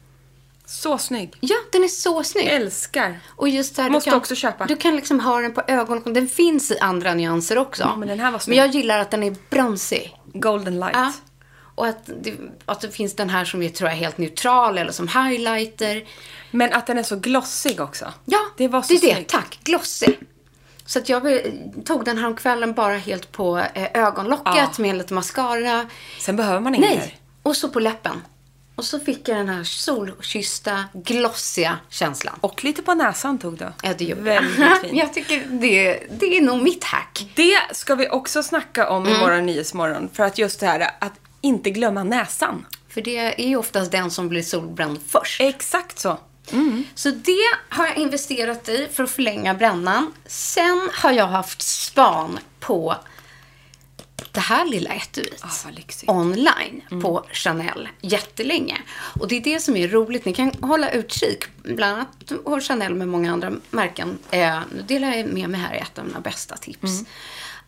Så 0.66 0.98
snygg. 0.98 1.35
Ja, 1.40 1.57
den 1.72 1.85
är 1.85 1.88
så 1.88 2.22
snygg. 2.24 2.46
Älskar. 2.46 3.20
Och 3.37 3.48
just 3.48 3.76
där, 3.76 3.90
Måste 3.90 4.11
du 4.11 4.12
kan, 4.12 4.18
också 4.18 4.35
köpa. 4.35 4.66
Du 4.66 4.76
kan 4.76 4.96
liksom 4.96 5.20
ha 5.20 5.40
den 5.40 5.52
på 5.55 5.62
ögonen. 5.68 6.14
Den 6.14 6.28
finns 6.28 6.70
i 6.70 6.78
andra 6.78 7.14
nyanser 7.14 7.59
också. 7.59 7.83
Ja, 7.83 7.96
men 7.96 8.09
den 8.09 8.18
här 8.20 8.26
var 8.26 8.33
Men 8.33 8.40
snygg. 8.40 8.59
jag 8.59 8.68
gillar 8.68 8.98
att 8.98 9.11
den 9.11 9.22
är 9.22 9.35
bronsig. 9.50 10.16
Golden 10.33 10.81
light. 10.81 10.95
Ja. 10.97 11.12
Och 11.75 11.87
att 11.87 12.11
det, 12.23 12.35
att 12.66 12.81
det 12.81 12.90
finns 12.90 13.16
den 13.16 13.31
här 13.31 13.45
som 13.45 13.62
är, 13.62 13.68
tror 13.68 13.90
jag, 13.90 13.97
helt 13.97 14.18
neutral 14.18 14.79
eller 14.79 14.92
som 14.92 15.09
highlighter. 15.09 16.05
Men 16.51 16.73
att 16.73 16.87
den 16.87 16.99
är 16.99 17.03
så 17.03 17.16
glossig 17.16 17.81
också. 17.81 18.12
Ja, 18.25 18.40
det 18.57 18.68
var 18.68 18.83
så 18.83 18.95
det 18.95 19.11
är 19.12 19.16
det. 19.16 19.25
Tack. 19.29 19.59
Glossy. 19.64 20.14
Så 20.85 20.99
att 20.99 21.09
jag 21.09 21.40
tog 21.85 22.05
den 22.05 22.18
här 22.18 22.27
om 22.27 22.37
kvällen 22.37 22.73
bara 22.73 22.97
helt 22.97 23.33
på 23.33 23.59
eh, 23.59 23.88
ögonlocket 23.95 24.55
Ja. 24.57 24.68
med 24.79 24.97
lite 24.97 25.14
mascara. 25.14 25.87
Sen 26.21 26.37
behöver 26.37 26.61
man 26.61 26.75
inget 26.75 26.90
Nej. 26.90 26.99
mer. 26.99 27.14
Och 27.42 27.57
så 27.57 27.68
på 27.68 27.81
läppen. 27.81 28.23
Och 28.83 28.87
så 28.87 29.01
fick 29.01 29.29
jag 29.29 29.37
den 29.38 29.49
här 29.49 29.64
solkyssta, 29.64 30.85
glossiga 30.92 31.79
känslan. 31.88 32.35
Och 32.40 32.64
lite 32.64 32.83
på 32.83 32.95
näsan 32.95 33.38
tog 33.38 33.59
du. 33.59 33.73
Ja, 33.83 33.95
det 33.99 34.05
gjorde 34.05 34.21
Väldigt 34.23 34.59
jag. 34.59 34.81
fint. 34.81 34.92
jag 34.97 35.14
tycker 35.14 35.47
det, 35.51 36.03
det 36.11 36.37
är 36.37 36.40
nog 36.42 36.62
mitt 36.62 36.85
hack. 36.85 37.27
Det 37.35 37.59
ska 37.77 37.95
vi 37.95 38.09
också 38.09 38.42
snacka 38.42 38.90
om 38.90 39.03
Mm. 39.07 39.16
i 39.16 39.21
våra 39.25 39.40
Nyhetsmorgon. 39.40 40.09
För 40.12 40.23
att 40.25 40.38
just 40.38 40.61
det 40.61 40.66
här 40.66 40.90
att 41.01 41.12
inte 41.40 41.71
glömma 41.71 42.05
näsan. 42.05 42.66
För 42.88 43.01
det 43.01 43.42
är 43.45 43.49
ju 43.49 43.57
oftast 43.57 43.92
den 43.92 44.11
som 44.11 44.29
blir 44.29 44.42
solbränd 44.42 44.99
först. 45.09 45.40
Exakt 45.40 45.99
så. 45.99 46.18
Så 46.95 47.11
det 47.11 47.38
har 47.68 47.87
jag 47.87 47.97
investerat 47.97 48.68
i 48.68 48.88
för 48.92 49.05
att 49.05 49.11
förlänga 49.11 49.55
brännan. 49.55 50.12
Sen 50.27 50.90
har 50.92 51.12
jag 51.12 51.27
haft 51.27 51.62
span 51.62 52.38
på 52.61 52.95
det 54.33 54.40
här 54.40 54.66
lilla 54.66 54.90
etuiet. 54.90 55.45
Ah, 55.45 55.49
vad 55.64 55.75
lyxigt. 55.75 56.11
online 56.11 56.83
på 57.03 57.25
Chanel 57.33 57.88
jättelänge. 58.01 58.79
Och 59.21 59.29
det 59.29 59.37
är 59.37 59.40
det 59.40 59.61
som 59.61 59.77
är 59.77 59.88
roligt. 59.88 60.25
Ni 60.25 60.35
kan 60.35 60.53
hålla 60.61 60.90
utkik. 60.90 61.45
Bland 61.62 61.97
annat 61.97 62.33
har 62.45 62.61
Chanel 62.61 62.95
med 62.95 63.09
många 63.09 63.33
andra 63.33 63.53
märken. 63.71 64.18
Eh, 64.31 64.61
nu 64.75 64.83
delar 64.83 65.12
jag 65.14 65.27
med 65.27 65.51
mig 65.51 65.61
här 65.61 65.75
ett 65.75 65.99
av 65.99 66.07
mina 66.07 66.21
bästa 66.21 66.57
tips. 66.57 67.01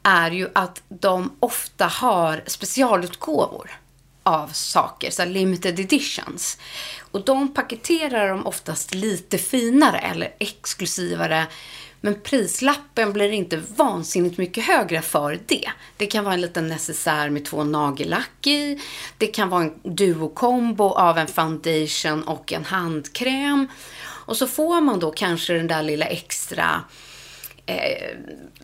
Är 0.03 0.31
ju 0.31 0.48
att 0.55 0.83
de 0.88 1.33
ofta 1.40 1.87
har 1.87 2.42
specialutgåvor 2.46 3.70
av 4.22 4.48
saker, 4.48 5.11
så 5.11 5.24
limited 5.24 5.81
editions. 5.81 6.59
Och 7.11 7.24
de 7.24 7.55
paketerar 7.55 8.29
de 8.29 8.46
oftast 8.46 8.94
lite 8.94 9.38
finare 9.38 9.98
eller 9.98 10.35
exklusivare. 10.38 11.46
Men 12.05 12.21
prislappen 12.21 13.12
blir 13.12 13.31
inte 13.31 13.62
vansinnigt 13.77 14.38
mycket 14.38 14.64
högre 14.64 15.03
för 15.03 15.38
det. 15.47 15.71
Det 15.97 16.07
kan 16.07 16.25
vara 16.25 16.35
en 16.35 16.40
liten 16.40 16.69
necessär 16.69 17.31
med 17.31 17.45
två 17.45 17.64
nagellack 17.64 18.47
i. 18.47 18.81
Det 19.19 19.27
kan 19.27 19.49
vara 19.49 19.62
en 19.62 19.73
duokombo 19.83 20.85
av 20.95 21.19
en 21.19 21.27
foundation 21.27 22.23
och 22.23 22.53
en 22.53 22.64
handkräm. 22.64 23.69
Och 24.01 24.37
så 24.37 24.47
får 24.47 24.81
man 24.81 25.01
då 25.01 25.11
kanske 25.11 25.53
den 25.53 25.67
där 25.67 25.83
lilla 25.83 26.07
extra 26.07 26.81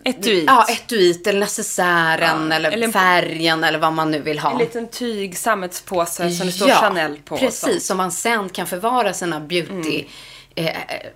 Etuit. 0.05 0.44
Ja, 0.46 0.66
etuit 0.68 1.26
eller 1.26 1.40
necessären 1.40 2.48
Ja, 2.50 2.57
eller, 2.57 2.70
eller 2.70 2.87
en- 2.87 2.92
färgen 2.92 3.64
eller 3.64 3.79
vad 3.79 3.92
man 3.92 4.11
nu 4.11 4.20
vill 4.20 4.38
ha. 4.38 4.53
En 4.53 4.59
liten 4.59 4.88
tyg 4.88 5.38
sammetspåse 5.38 6.31
som 6.31 6.46
det 6.46 6.53
står 6.53 6.68
Ja, 6.68 6.76
Chanel 6.81 7.16
på. 7.24 7.37
Precis, 7.37 7.87
som 7.87 7.96
man 7.96 8.12
sen 8.12 8.48
kan 8.48 8.66
förvara 8.66 9.12
sina 9.14 9.40
beauty 9.40 10.05
eh, 10.54 10.70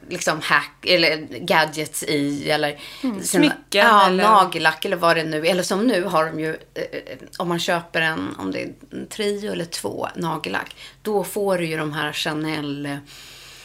liksom 0.09 0.41
hack 0.43 0.87
eller 0.87 1.17
gadgets 1.41 2.03
i 2.03 2.51
eller 2.51 2.79
sina, 3.01 3.23
smycken 3.23 3.57
ja, 3.71 4.07
eller- 4.07 4.25
nagellack 4.25 4.85
eller 4.85 4.97
vad 4.97 5.17
det 5.17 5.25
nu 5.25 5.47
Eller 5.47 5.63
som 5.63 5.81
nu 5.87 6.05
har 6.05 6.27
de 6.27 6.41
ju, 6.41 6.51
eh, 6.75 7.17
om 7.39 7.49
man 7.49 7.59
köper 7.61 8.01
en, 8.01 8.37
om 8.39 8.51
det 8.53 8.63
är 8.63 8.73
en 8.93 9.07
trio 9.07 9.53
eller 9.53 9.65
två 9.65 10.09
nagellack, 10.17 10.77
då 11.03 11.25
får 11.25 11.59
du 11.59 11.67
ju 11.67 11.77
de 11.77 11.93
här 11.93 12.13
Chanel 12.13 12.87
eh, 12.87 12.97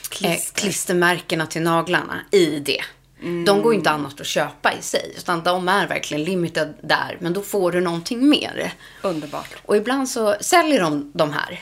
Klister. 0.10 0.62
klistermärkena 0.62 1.45
till 1.45 1.62
naglarna 1.62 2.21
i 2.32 2.45
det. 2.60 2.82
De 3.21 3.62
går 3.62 3.73
ju 3.73 3.77
inte 3.77 3.89
annat 3.89 4.21
att 4.21 4.27
köpa 4.27 4.73
i 4.73 4.82
sig, 4.82 5.13
utan 5.17 5.43
de 5.43 5.67
är 5.69 5.88
verkligen 5.88 6.23
limited 6.23 6.73
där. 6.82 7.17
Men 7.19 7.34
då 7.34 7.41
får 7.41 7.71
du 7.71 7.82
någonting 7.82 8.29
mer. 8.29 8.73
Underbart. 9.01 9.55
Och 9.65 9.77
ibland 9.77 10.10
så 10.10 10.36
säljer 10.41 10.82
de 10.82 11.12
de 11.13 11.34
här. 11.34 11.60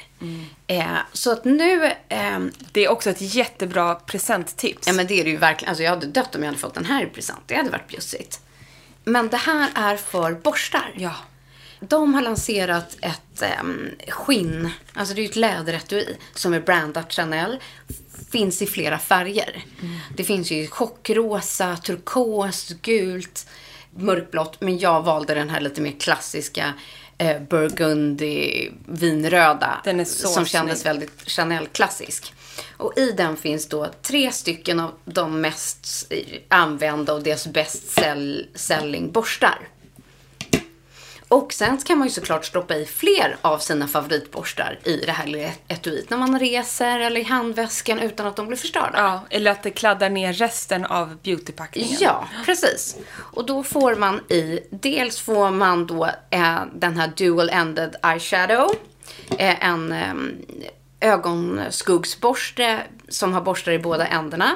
Eh, 0.68 0.86
så 1.14 1.32
att 1.32 1.46
nu, 1.46 1.92
ehm, 2.10 2.52
Det 2.72 2.86
är 2.86 2.92
också 2.92 3.10
ett 3.10 3.22
jättebra 3.36 3.96
presenttips. 3.96 4.88
ja 4.88 4.94
men 4.94 5.08
det 5.08 5.20
är 5.20 5.24
det 5.24 5.30
ju 5.30 5.38
verkligen, 5.38 5.70
alltså 5.70 5.84
jag 5.84 5.92
hade 5.92 6.08
dött 6.08 6.36
om 6.36 6.42
jag 6.44 6.48
hade 6.48 6.60
fått 6.60 6.74
den 6.74 6.86
här 6.86 7.04
i 7.04 7.06
present. 7.06 7.42
Det 7.46 7.56
hade 7.56 7.70
varit 7.70 7.88
bjussigt. 7.88 8.40
Men 9.04 9.28
det 9.28 9.38
här 9.38 9.70
är 9.76 9.98
för 9.98 10.32
borstar. 10.32 10.94
Ja. 10.96 11.16
De 11.80 12.14
har 12.14 12.22
lanserat 12.22 12.98
ett 13.02 13.44
um, 13.62 13.90
skinn, 14.08 14.70
alltså 14.94 15.14
det 15.14 15.22
är 15.22 15.24
ju 15.24 15.30
ett 15.30 15.36
läderetui 15.36 16.18
som 16.34 16.54
är 16.54 16.60
brandat 16.60 17.14
Chanel. 17.14 17.60
Finns 18.32 18.62
i 18.62 18.66
flera 18.66 19.00
färger. 19.00 19.64
Det 20.16 20.24
finns 20.24 20.52
ju 20.52 20.68
chockrosa, 20.68 21.78
turkos, 21.78 22.70
gult, 22.82 23.48
mörkblått. 23.96 24.62
Men 24.62 24.78
jag 24.80 25.02
valde 25.04 25.34
den 25.34 25.50
här 25.50 25.60
lite 25.62 25.82
mer 25.82 25.92
klassiska 26.00 26.74
eh, 27.18 27.42
burgundy 27.42 28.70
vinröda. 28.86 29.82
Den 29.84 30.00
är 30.00 30.06
så 30.06 30.28
Som 30.28 30.46
kändes 30.46 30.82
snygg. 30.82 30.94
väldigt 30.94 31.30
Chanel-klassisk. 31.30 32.34
Och 32.78 32.98
i 32.98 33.12
den 33.12 33.38
finns 33.38 33.68
då 33.70 33.88
tre 34.02 34.32
stycken 34.32 34.80
av 34.80 34.92
de 35.06 35.42
mest 35.42 36.12
använda 36.48 37.14
och 37.14 37.24
deras 37.24 37.48
best 37.48 37.88
sell- 38.00 38.48
selling 38.56 39.12
borstar. 39.12 39.60
Och 41.30 41.54
sen 41.54 41.78
kan 41.78 41.98
man 41.98 42.08
ju 42.08 42.14
såklart 42.14 42.46
stoppa 42.46 42.76
i 42.76 42.86
fler 42.86 43.38
av 43.42 43.58
sina 43.58 43.88
favoritborstar 43.88 44.80
i 44.84 44.98
det 44.98 45.12
här 45.12 45.28
lilla 45.28 45.50
etuiet 45.68 46.10
när 46.10 46.18
man 46.18 46.40
reser 46.40 47.00
eller 47.00 47.22
i 47.22 47.24
handväskan 47.24 48.00
utan 48.00 48.28
att 48.28 48.36
de 48.36 48.48
blir 48.48 48.58
förstörda. 48.58 48.92
Ja, 48.96 49.22
eller 49.30 49.52
att 49.52 49.64
det 49.64 49.72
kladdar 49.72 50.10
ner 50.10 50.34
resten 50.34 50.86
av 50.86 51.18
beautypackningen. 51.24 51.98
Ja, 52.00 52.28
precis. 52.46 52.98
Och 53.16 53.46
då 53.46 53.64
får 53.64 53.96
man 53.96 54.20
i, 54.32 54.60
dels 54.70 55.20
får 55.20 55.52
man 55.52 55.88
då 55.88 56.06
eh, 56.30 56.60
den 56.74 56.98
här 56.98 57.08
dual-ended 57.08 57.96
eyeshadow. 58.04 58.72
Eh, 59.38 59.66
en 59.66 59.92
eh, 59.92 60.14
ögonskuggsborste 61.00 62.82
som 63.10 63.34
har 63.34 63.42
borstar 63.42 63.72
i 63.72 63.80
båda 63.80 64.08
ändarna. 64.08 64.56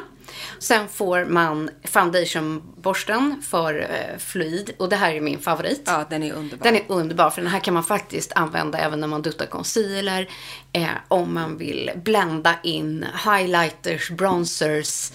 Sen 0.60 0.88
får 0.88 1.26
man 1.26 1.70
foundationborsten 1.84 3.42
för 3.42 3.82
eh, 3.82 4.18
fluid. 4.18 4.72
Och 4.78 4.90
det 4.90 4.96
här 4.96 5.14
är 5.14 5.22
min 5.22 5.40
favorit. 5.40 5.82
Ja, 5.86 6.06
den 6.10 6.24
är 6.24 6.34
underbar. 6.34 6.64
Den 6.64 6.76
är 6.76 6.84
underbar 6.88 7.30
för 7.30 7.42
den 7.42 7.52
här 7.52 7.60
kan 7.60 7.74
man 7.74 7.84
faktiskt 7.84 8.32
använda 8.36 8.78
även 8.78 9.00
när 9.00 9.08
man 9.08 9.22
duttar 9.22 9.46
concealer. 9.46 10.30
Eh, 10.74 10.90
om 11.08 11.34
man 11.34 11.58
vill 11.58 11.92
blända 11.96 12.56
in 12.64 13.06
highlighters, 13.26 14.10
bronzers, 14.10 15.12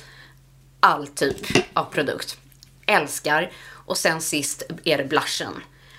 all 0.80 1.06
typ 1.06 1.36
av 1.72 1.84
produkt. 1.84 2.38
Älskar. 2.86 3.52
Och 3.86 3.98
sen 3.98 4.20
sist 4.20 4.62
är 4.84 4.98
det 4.98 5.04
blushen. 5.04 5.52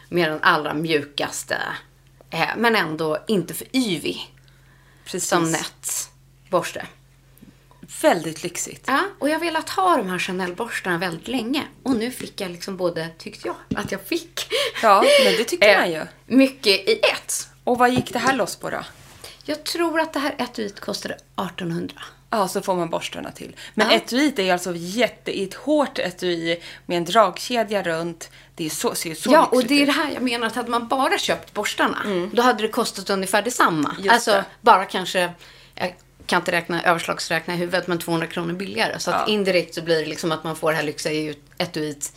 Med 0.10 0.32
den 0.32 0.44
allra 0.44 0.74
mjukaste. 0.74 1.58
Eh, 2.30 2.50
men 2.58 2.76
ändå 2.76 3.18
inte 3.28 3.54
för 3.54 3.68
yvig. 3.74 4.34
Precis. 5.04 5.30
Som 5.30 5.52
nätt 5.52 6.10
borste. 6.50 6.88
Väldigt 8.02 8.44
lyxigt. 8.44 8.84
Ja, 8.88 9.00
och 9.20 9.30
jag 9.30 9.34
har 9.36 9.40
velat 9.40 9.70
ha 9.70 9.98
de 9.98 10.10
här 10.10 10.18
Chanel-borstarna 10.20 10.98
väldigt 10.98 11.28
länge. 11.28 11.64
Och 11.84 11.96
nu 11.96 12.12
fick 12.12 12.42
jag 12.42 12.52
liksom 12.52 12.78
både, 12.78 13.10
tyckte 13.18 13.48
jag, 13.48 13.56
att 13.76 13.92
jag 13.92 14.02
fick. 14.02 14.48
Ja, 14.82 15.04
men 15.24 15.34
det 15.38 15.44
tycker 15.44 15.68
Eh, 15.74 15.80
man 15.80 15.92
ju. 15.92 16.06
Mycket 16.26 16.68
i 16.90 17.00
ett. 17.14 17.48
Och 17.64 17.78
vad 17.78 17.90
gick 17.92 18.14
det 18.14 18.20
här 18.20 18.36
loss 18.36 18.56
på 18.56 18.70
då? 18.70 18.84
Jag 19.44 19.64
tror 19.64 20.00
att 20.00 20.14
det 20.14 20.20
här 20.20 20.36
etuiet 20.38 20.80
kostade 20.80 21.14
1800. 21.14 21.96
Ja, 22.30 22.48
så 22.48 22.62
får 22.62 22.76
man 22.76 22.90
borstarna 22.90 23.32
till. 23.32 23.56
Men 23.74 23.88
Ja. 23.90 23.96
etuiet 23.96 24.40
är 24.40 24.54
alltså 24.54 24.74
jätte, 24.76 25.32
ett 25.44 25.54
hårt 25.54 26.00
etui 26.00 26.62
med 26.86 26.98
en 26.98 27.06
dragkedja 27.06 27.84
runt. 27.84 28.30
Det 28.56 28.66
är 28.66 28.70
så, 28.70 28.96
ser 28.96 29.16
så 29.16 29.32
ja, 29.32 29.46
och 29.46 29.64
det 29.64 29.82
är 29.82 29.86
det 29.86 29.92
här 29.92 30.12
jag 30.12 30.22
menar 30.24 30.48
att 30.48 30.56
hade 30.56 30.70
man 30.72 30.88
bara 30.88 31.18
köpt 31.18 31.54
borstarna, 31.54 32.30
då 32.34 32.42
hade 32.42 32.62
det 32.62 32.68
kostat 32.68 33.10
ungefär 33.10 33.42
detsamma. 33.42 33.96
Just 34.00 34.12
alltså 34.14 34.32
det. 34.32 34.46
bara 34.62 34.86
kanske, 34.86 35.32
jag 35.76 35.96
kan 36.28 36.42
inte 36.42 36.52
räkna 36.52 36.84
överslagsräkna 36.84 37.54
i 37.54 37.58
huvudet, 37.58 37.88
men 37.88 38.00
200 38.00 38.28
kronor 38.28 38.54
billigare. 38.54 39.00
Så 39.00 39.12
att 39.12 39.24
Ja. 39.28 39.34
indirekt 39.34 39.76
så 39.76 39.82
blir 39.82 40.00
det 40.00 40.06
liksom 40.06 40.32
att 40.32 40.44
man 40.44 40.56
får 40.56 40.72
det 40.72 40.78
här 40.78 40.84
lyxiga 40.84 41.34
etuiet 41.58 42.14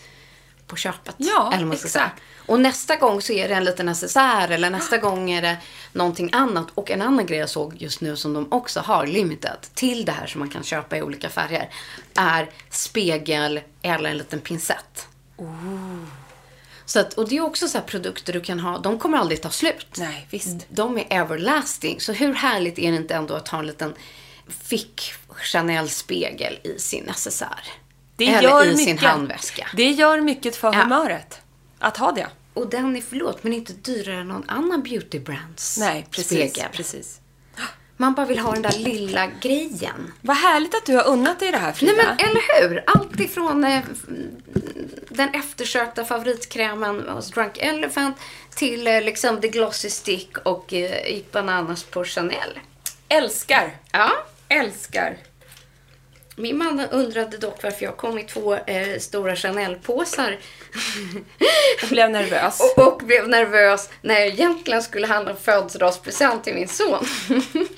på 0.67 0.77
köpet. 0.77 1.15
Ja, 1.19 1.53
eller 1.55 1.65
man 1.67 1.77
ska 1.77 1.89
säga. 1.89 2.05
exakt. 2.05 2.23
Och 2.47 2.61
nästa 2.61 2.97
gång 2.97 3.23
så 3.23 3.33
är 3.33 3.49
det 3.49 3.55
en 3.55 3.65
liten 3.65 3.87
necessär 3.87 4.49
eller 4.51 4.71
nästa 4.71 4.99
gång 4.99 5.31
är 5.31 5.43
det 5.43 5.57
någonting 5.93 6.31
annat. 6.33 6.67
Och 6.75 6.91
en 6.91 7.03
annan 7.03 7.27
grej 7.27 7.39
jag 7.39 7.49
såg 7.51 7.75
just 7.83 8.01
nu 8.01 8.17
som 8.17 8.35
de 8.35 8.53
också 8.53 8.81
har 8.81 9.07
limited 9.07 9.57
till 9.75 10.05
det 10.05 10.13
här 10.13 10.27
som 10.27 10.39
man 10.39 10.49
kan 10.51 10.63
köpa 10.65 10.97
i 10.97 11.03
olika 11.03 11.29
färger 11.29 11.69
är 12.15 12.51
spegel 12.71 13.61
eller 13.83 14.11
en 14.11 14.19
liten 14.19 14.41
pincett. 14.41 15.07
Så 16.91 17.01
att, 17.01 17.15
och 17.15 17.29
det 17.29 17.37
är 17.37 17.41
också 17.41 17.69
så 17.69 17.79
här 17.79 17.85
produkter 17.85 18.33
du 18.33 18.41
kan 18.41 18.61
ha, 18.61 18.79
de 18.79 18.99
kommer 18.99 19.19
aldrig 19.19 19.43
ta 19.43 19.51
slut. 19.51 19.87
Nej, 19.99 20.27
visst. 20.31 20.67
De 20.69 20.99
är 20.99 21.07
everlasting. 21.11 22.01
Så 22.01 22.13
hur 22.13 22.35
härligt 22.35 22.79
är 22.79 22.91
det 22.91 22.97
inte 22.97 23.15
ändå 23.15 23.35
att 23.35 23.49
ha 23.49 23.59
en 23.59 23.67
liten 23.67 23.95
fick 24.49 25.13
Chanel-spegel 25.37 26.59
i 26.65 26.79
sin 26.79 27.05
necessär? 27.05 27.61
Det 28.17 28.29
Eller 28.29 28.43
gör 28.49 28.65
i 28.65 28.67
mycket. 28.71 28.85
sin 28.85 28.99
handväska. 28.99 29.69
Det 29.77 29.91
gör 29.91 30.21
mycket 30.21 30.57
för 30.57 30.73
Ja. 30.75 30.83
humöret. 30.83 31.41
Att 31.79 31.97
ha 31.97 32.13
det. 32.13 32.27
Och 32.55 32.71
den 32.71 32.97
är, 32.97 33.01
förlåt, 33.01 33.43
men 33.45 33.53
inte 33.53 33.73
dyrare 33.73 34.21
än 34.21 34.29
någon 34.29 34.45
annan 34.49 34.83
beauty 34.83 35.19
brands 35.21 35.79
Nej, 35.79 36.07
precis. 36.11 36.51
spegel. 36.53 36.71
precis. 36.73 37.20
Man 38.01 38.15
bara 38.15 38.27
vill 38.27 38.39
ha 38.39 38.53
den 38.53 38.63
där 38.63 38.79
lilla 38.79 39.27
grejen. 39.27 40.13
Vad 40.21 40.37
härligt 40.37 40.75
att 40.75 40.87
du 40.87 40.95
har 40.95 41.09
unnat 41.09 41.41
dig 41.41 41.51
det 41.51 41.59
här 41.59 41.73
Frida. 41.73 41.93
Nej 41.93 42.07
men 42.07 42.29
eller 42.29 42.69
hur? 42.69 42.85
Allt 42.87 43.21
ifrån 43.21 43.65
eh, 43.65 43.81
den 45.09 45.29
eftersökta 45.35 46.05
favoritkrämen 46.05 47.09
hos 47.09 47.31
Drunk 47.31 47.59
Elephant 47.59 48.17
till 48.55 48.87
eh, 48.87 49.03
liksom 49.03 49.41
The 49.41 49.49
Glossy 49.49 49.91
Stick 49.91 50.39
och 50.39 50.73
eh, 50.73 51.13
gick 51.15 51.33
bananas 51.33 51.85
på 51.85 52.05
Chanel. 52.05 52.59
Älskar. 53.09 53.77
Ja. 53.93 54.11
Älskar. 54.49 55.17
Min 56.37 56.59
man 56.59 56.81
undrade 56.81 57.37
dock 57.39 57.63
varför 57.63 57.85
jag 57.85 57.97
kom 57.97 58.19
i 58.19 58.25
två 58.25 58.55
eh, 58.55 58.99
stora 58.99 59.37
Chanel-påsar 59.37 60.39
Och 61.83 61.89
blev 61.89 62.11
nervös. 62.11 62.61
och, 62.77 62.87
och 62.87 62.99
blev 62.99 63.29
nervös 63.29 63.91
när 64.03 64.15
jag 64.15 64.27
egentligen 64.27 64.83
skulle 64.83 65.07
handla 65.07 65.31
en 65.31 65.37
födelsedagspresent 65.37 66.45
till 66.45 66.55
min 66.55 66.69
son. 66.69 67.07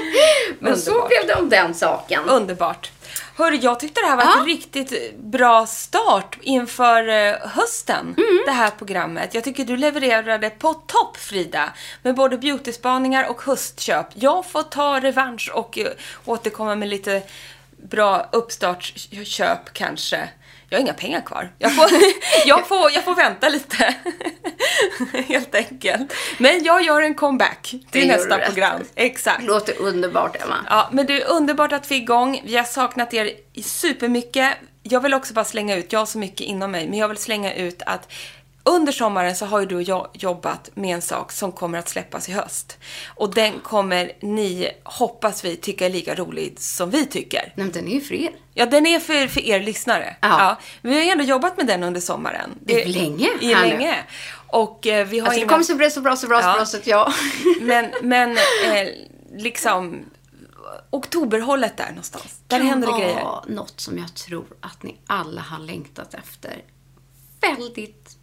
Men 0.58 0.76
så 0.78 0.90
Underbart. 0.90 1.08
blev 1.08 1.26
det 1.26 1.34
om 1.34 1.48
den 1.48 1.74
saken. 1.74 2.24
Underbart. 2.28 2.90
Hörru, 3.36 3.56
jag 3.56 3.80
tyckte 3.80 4.00
det 4.00 4.06
här 4.06 4.16
var 4.16 4.24
Ja. 4.24 4.38
en 4.40 4.46
riktigt 4.46 5.16
bra 5.18 5.66
start 5.66 6.38
inför 6.42 7.08
eh, 7.08 7.34
hösten. 7.48 8.14
Mm. 8.18 8.42
Det 8.46 8.52
här 8.52 8.70
programmet. 8.70 9.34
Jag 9.34 9.44
tycker 9.44 9.64
du 9.64 9.76
levererade 9.76 10.50
på 10.50 10.74
topp 10.74 11.16
Frida. 11.16 11.72
Med 12.02 12.14
både 12.14 12.38
beautyspaningar 12.38 13.30
och 13.30 13.42
höstköp. 13.42 14.06
Jag 14.14 14.46
får 14.50 14.62
ta 14.62 15.00
revansch 15.00 15.50
och 15.54 15.78
eh, 15.78 15.86
återkomma 16.24 16.74
med 16.74 16.88
lite 16.88 17.22
bra 17.90 18.28
uppstartsköp 18.32 19.72
kanske. 19.72 20.28
Jag 20.70 20.78
har 20.78 20.80
inga 20.80 20.92
pengar 20.92 21.20
kvar. 21.20 21.50
Jag 21.58 21.74
får, 21.76 21.88
jag 22.46 22.68
får, 22.68 22.90
jag 22.94 23.04
får 23.04 23.14
vänta 23.14 23.48
lite. 23.48 23.94
Helt 25.28 25.54
enkelt. 25.54 26.12
Men 26.38 26.64
jag 26.64 26.82
gör 26.82 27.02
en 27.02 27.14
comeback 27.14 27.74
till 27.90 28.08
nästa 28.08 28.38
program. 28.38 28.80
Exakt. 28.94 29.42
Låter 29.42 29.80
underbart, 29.80 30.42
Emma. 30.42 30.56
Ja, 30.68 30.88
men 30.92 31.06
det 31.06 31.22
är 31.22 31.30
underbart 31.30 31.72
att 31.72 31.90
vi 31.90 31.94
är 31.94 32.00
igång. 32.00 32.42
Vi 32.44 32.56
har 32.56 32.64
saknat 32.64 33.14
er 33.14 33.30
supermycket. 33.62 34.54
Jag 34.82 35.00
vill 35.00 35.14
också 35.14 35.34
bara 35.34 35.44
slänga 35.44 35.76
ut, 35.76 35.92
jag 35.92 35.98
har 35.98 36.06
så 36.06 36.18
mycket 36.18 36.40
inom 36.40 36.70
mig, 36.70 36.88
men 36.88 36.98
jag 36.98 37.08
vill 37.08 37.16
slänga 37.16 37.54
ut 37.54 37.82
att 37.86 38.12
under 38.68 38.92
sommaren 38.92 39.36
så 39.36 39.46
har 39.46 39.60
ju 39.60 39.66
du 39.66 39.80
jo- 39.82 40.06
jobbat 40.12 40.70
med 40.74 40.94
en 40.94 41.02
sak 41.02 41.32
som 41.32 41.52
kommer 41.52 41.78
att 41.78 41.88
släppas 41.88 42.28
i 42.28 42.32
höst. 42.32 42.78
Och 43.06 43.34
den 43.34 43.60
kommer 43.60 44.12
ni, 44.20 44.70
hoppas 44.84 45.44
vi, 45.44 45.56
tycka 45.56 45.86
är 45.86 45.90
lika 45.90 46.14
rolig 46.14 46.60
som 46.60 46.90
vi 46.90 47.06
tycker. 47.06 47.40
Nej, 47.42 47.52
men 47.66 47.70
den 47.72 47.88
är 47.88 47.94
ju 47.94 48.00
för 48.00 48.14
er. 48.14 48.30
Ja, 48.54 48.66
den 48.66 48.86
är 48.86 49.00
för, 49.00 49.26
för 49.28 49.40
er 49.40 49.60
lyssnare. 49.60 50.16
Ja. 50.20 50.56
Vi 50.82 50.94
har 50.94 51.02
ju 51.02 51.10
ändå 51.10 51.24
jobbat 51.24 51.56
med 51.56 51.66
den 51.66 51.82
under 51.82 52.00
sommaren. 52.00 52.50
Det 52.60 52.82
är 52.82 52.86
länge 52.88 53.28
I 53.40 53.54
länge. 53.54 54.04
Och 54.46 54.86
eh, 54.86 55.06
vi 55.06 55.18
har 55.18 55.26
Alltså, 55.26 55.40
det 55.40 55.46
kommer 55.46 55.64
så 55.64 55.74
bra, 55.74 55.90
så 55.90 56.00
bra, 56.00 56.16
så 56.16 56.26
bra, 56.26 56.42
så 56.42 56.48
Ja. 56.48 56.54
bra, 56.54 56.66
så 56.66 56.76
att 56.76 56.86
jag... 56.86 57.12
Men, 57.60 57.90
men 58.02 58.30
eh, 58.36 58.88
liksom 59.36 60.04
oktoberhållet 60.90 61.76
där 61.76 61.88
någonstans. 61.88 62.40
Där 62.46 62.60
händer 62.60 62.92
det 62.92 62.98
grejer. 62.98 63.24
vara 63.24 63.44
något 63.48 63.80
som 63.80 63.98
jag 63.98 64.14
tror 64.14 64.46
att 64.60 64.82
ni 64.82 64.96
alla 65.06 65.40
har 65.40 65.58
längtat 65.58 66.14
efter 66.14 66.62
väldigt, 67.40 68.17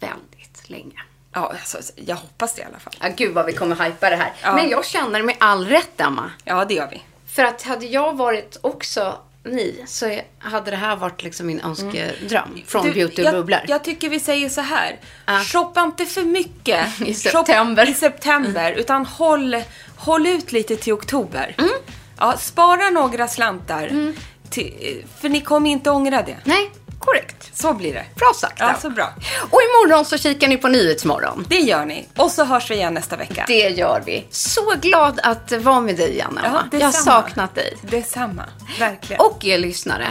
väldigt 0.00 0.70
länge. 0.70 1.00
Ja, 1.32 1.40
alltså, 1.60 1.78
jag 1.96 2.16
hoppas 2.16 2.54
det 2.54 2.62
i 2.62 2.64
alla 2.64 2.78
fall. 2.78 2.94
Ja, 3.00 3.08
gud 3.16 3.34
vad 3.34 3.46
vi 3.46 3.52
kommer 3.52 3.84
hypa 3.84 4.10
det 4.10 4.16
här. 4.16 4.32
Ja. 4.42 4.54
Men 4.54 4.68
jag 4.68 4.84
känner 4.84 5.22
med 5.22 5.36
all 5.40 5.66
rätt, 5.66 6.00
Emma. 6.00 6.30
Ja, 6.44 6.64
det 6.64 6.74
gör 6.74 6.88
vi. 6.90 7.02
För 7.26 7.44
att 7.44 7.62
hade 7.62 7.86
jag 7.86 8.16
varit 8.16 8.58
också 8.60 9.18
ni 9.44 9.84
så 9.86 10.20
hade 10.38 10.70
det 10.70 10.76
här 10.76 10.96
varit 10.96 11.22
liksom 11.22 11.46
min 11.46 11.60
önskedröm 11.60 12.62
från 12.66 12.82
Mm. 12.82 12.94
Du, 12.94 13.00
Beauty 13.00 13.22
jag, 13.22 13.34
bubblar. 13.34 13.64
jag 13.68 13.84
tycker 13.84 14.08
vi 14.08 14.20
säger 14.20 14.48
så 14.48 14.60
här. 14.60 15.00
Ja. 15.26 15.40
Shoppa 15.40 15.82
inte 15.82 16.06
för 16.06 16.22
mycket 16.22 17.00
I 17.06 17.14
september. 17.14 17.88
i 17.88 17.94
september 17.94 18.72
utan 18.72 19.06
håll, 19.06 19.56
håll 19.96 20.26
ut 20.26 20.52
lite 20.52 20.76
till 20.76 20.92
oktober. 20.92 21.54
Mm. 21.58 21.70
Ja, 22.18 22.36
spara 22.36 22.90
några 22.90 23.28
slantar. 23.28 24.12
Till, 24.50 25.04
för 25.20 25.28
ni 25.28 25.40
kommer 25.40 25.70
inte 25.70 25.90
ångra 25.90 26.22
det. 26.22 26.36
Nej, 26.44 26.70
korrekt. 27.04 27.50
Så 27.54 27.74
blir 27.74 27.94
det. 27.94 28.04
Bra 28.14 28.32
sagt. 28.40 28.60
Ja, 28.60 28.74
så 28.82 28.90
bra. 28.90 29.12
Och 29.50 29.60
imorgon 29.62 30.04
så 30.04 30.18
kikar 30.18 30.48
ni 30.48 30.56
på 30.56 30.68
Nyhetsmorgon. 30.68 31.46
Det 31.48 31.58
gör 31.58 31.84
ni. 31.84 32.08
Och 32.16 32.30
så 32.30 32.44
hörs 32.44 32.70
vi 32.70 32.74
igen 32.74 32.94
nästa 32.94 33.16
vecka. 33.16 33.44
Det 33.46 33.68
gör 33.68 34.02
vi. 34.06 34.26
Så 34.30 34.74
glad 34.82 35.20
att 35.22 35.52
vara 35.52 35.80
med 35.80 35.96
dig 35.96 36.20
Emma. 36.20 36.40
Ja, 36.44 36.78
jag 36.78 36.86
har 36.86 36.92
saknat 36.92 37.54
dig. 37.54 37.76
Detsamma. 37.82 38.44
Verkligen. 38.78 39.20
Och 39.20 39.44
er 39.44 39.58
lyssnare. 39.58 40.06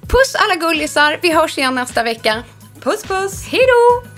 Puss 0.00 0.34
alla 0.34 0.54
gullisar. 0.54 1.18
Vi 1.22 1.32
hörs 1.32 1.58
igen 1.58 1.74
nästa 1.74 2.02
vecka. 2.02 2.42
puss 2.82 3.02
puss. 3.04 3.46
Hej 3.46 3.60
då! 3.66 4.17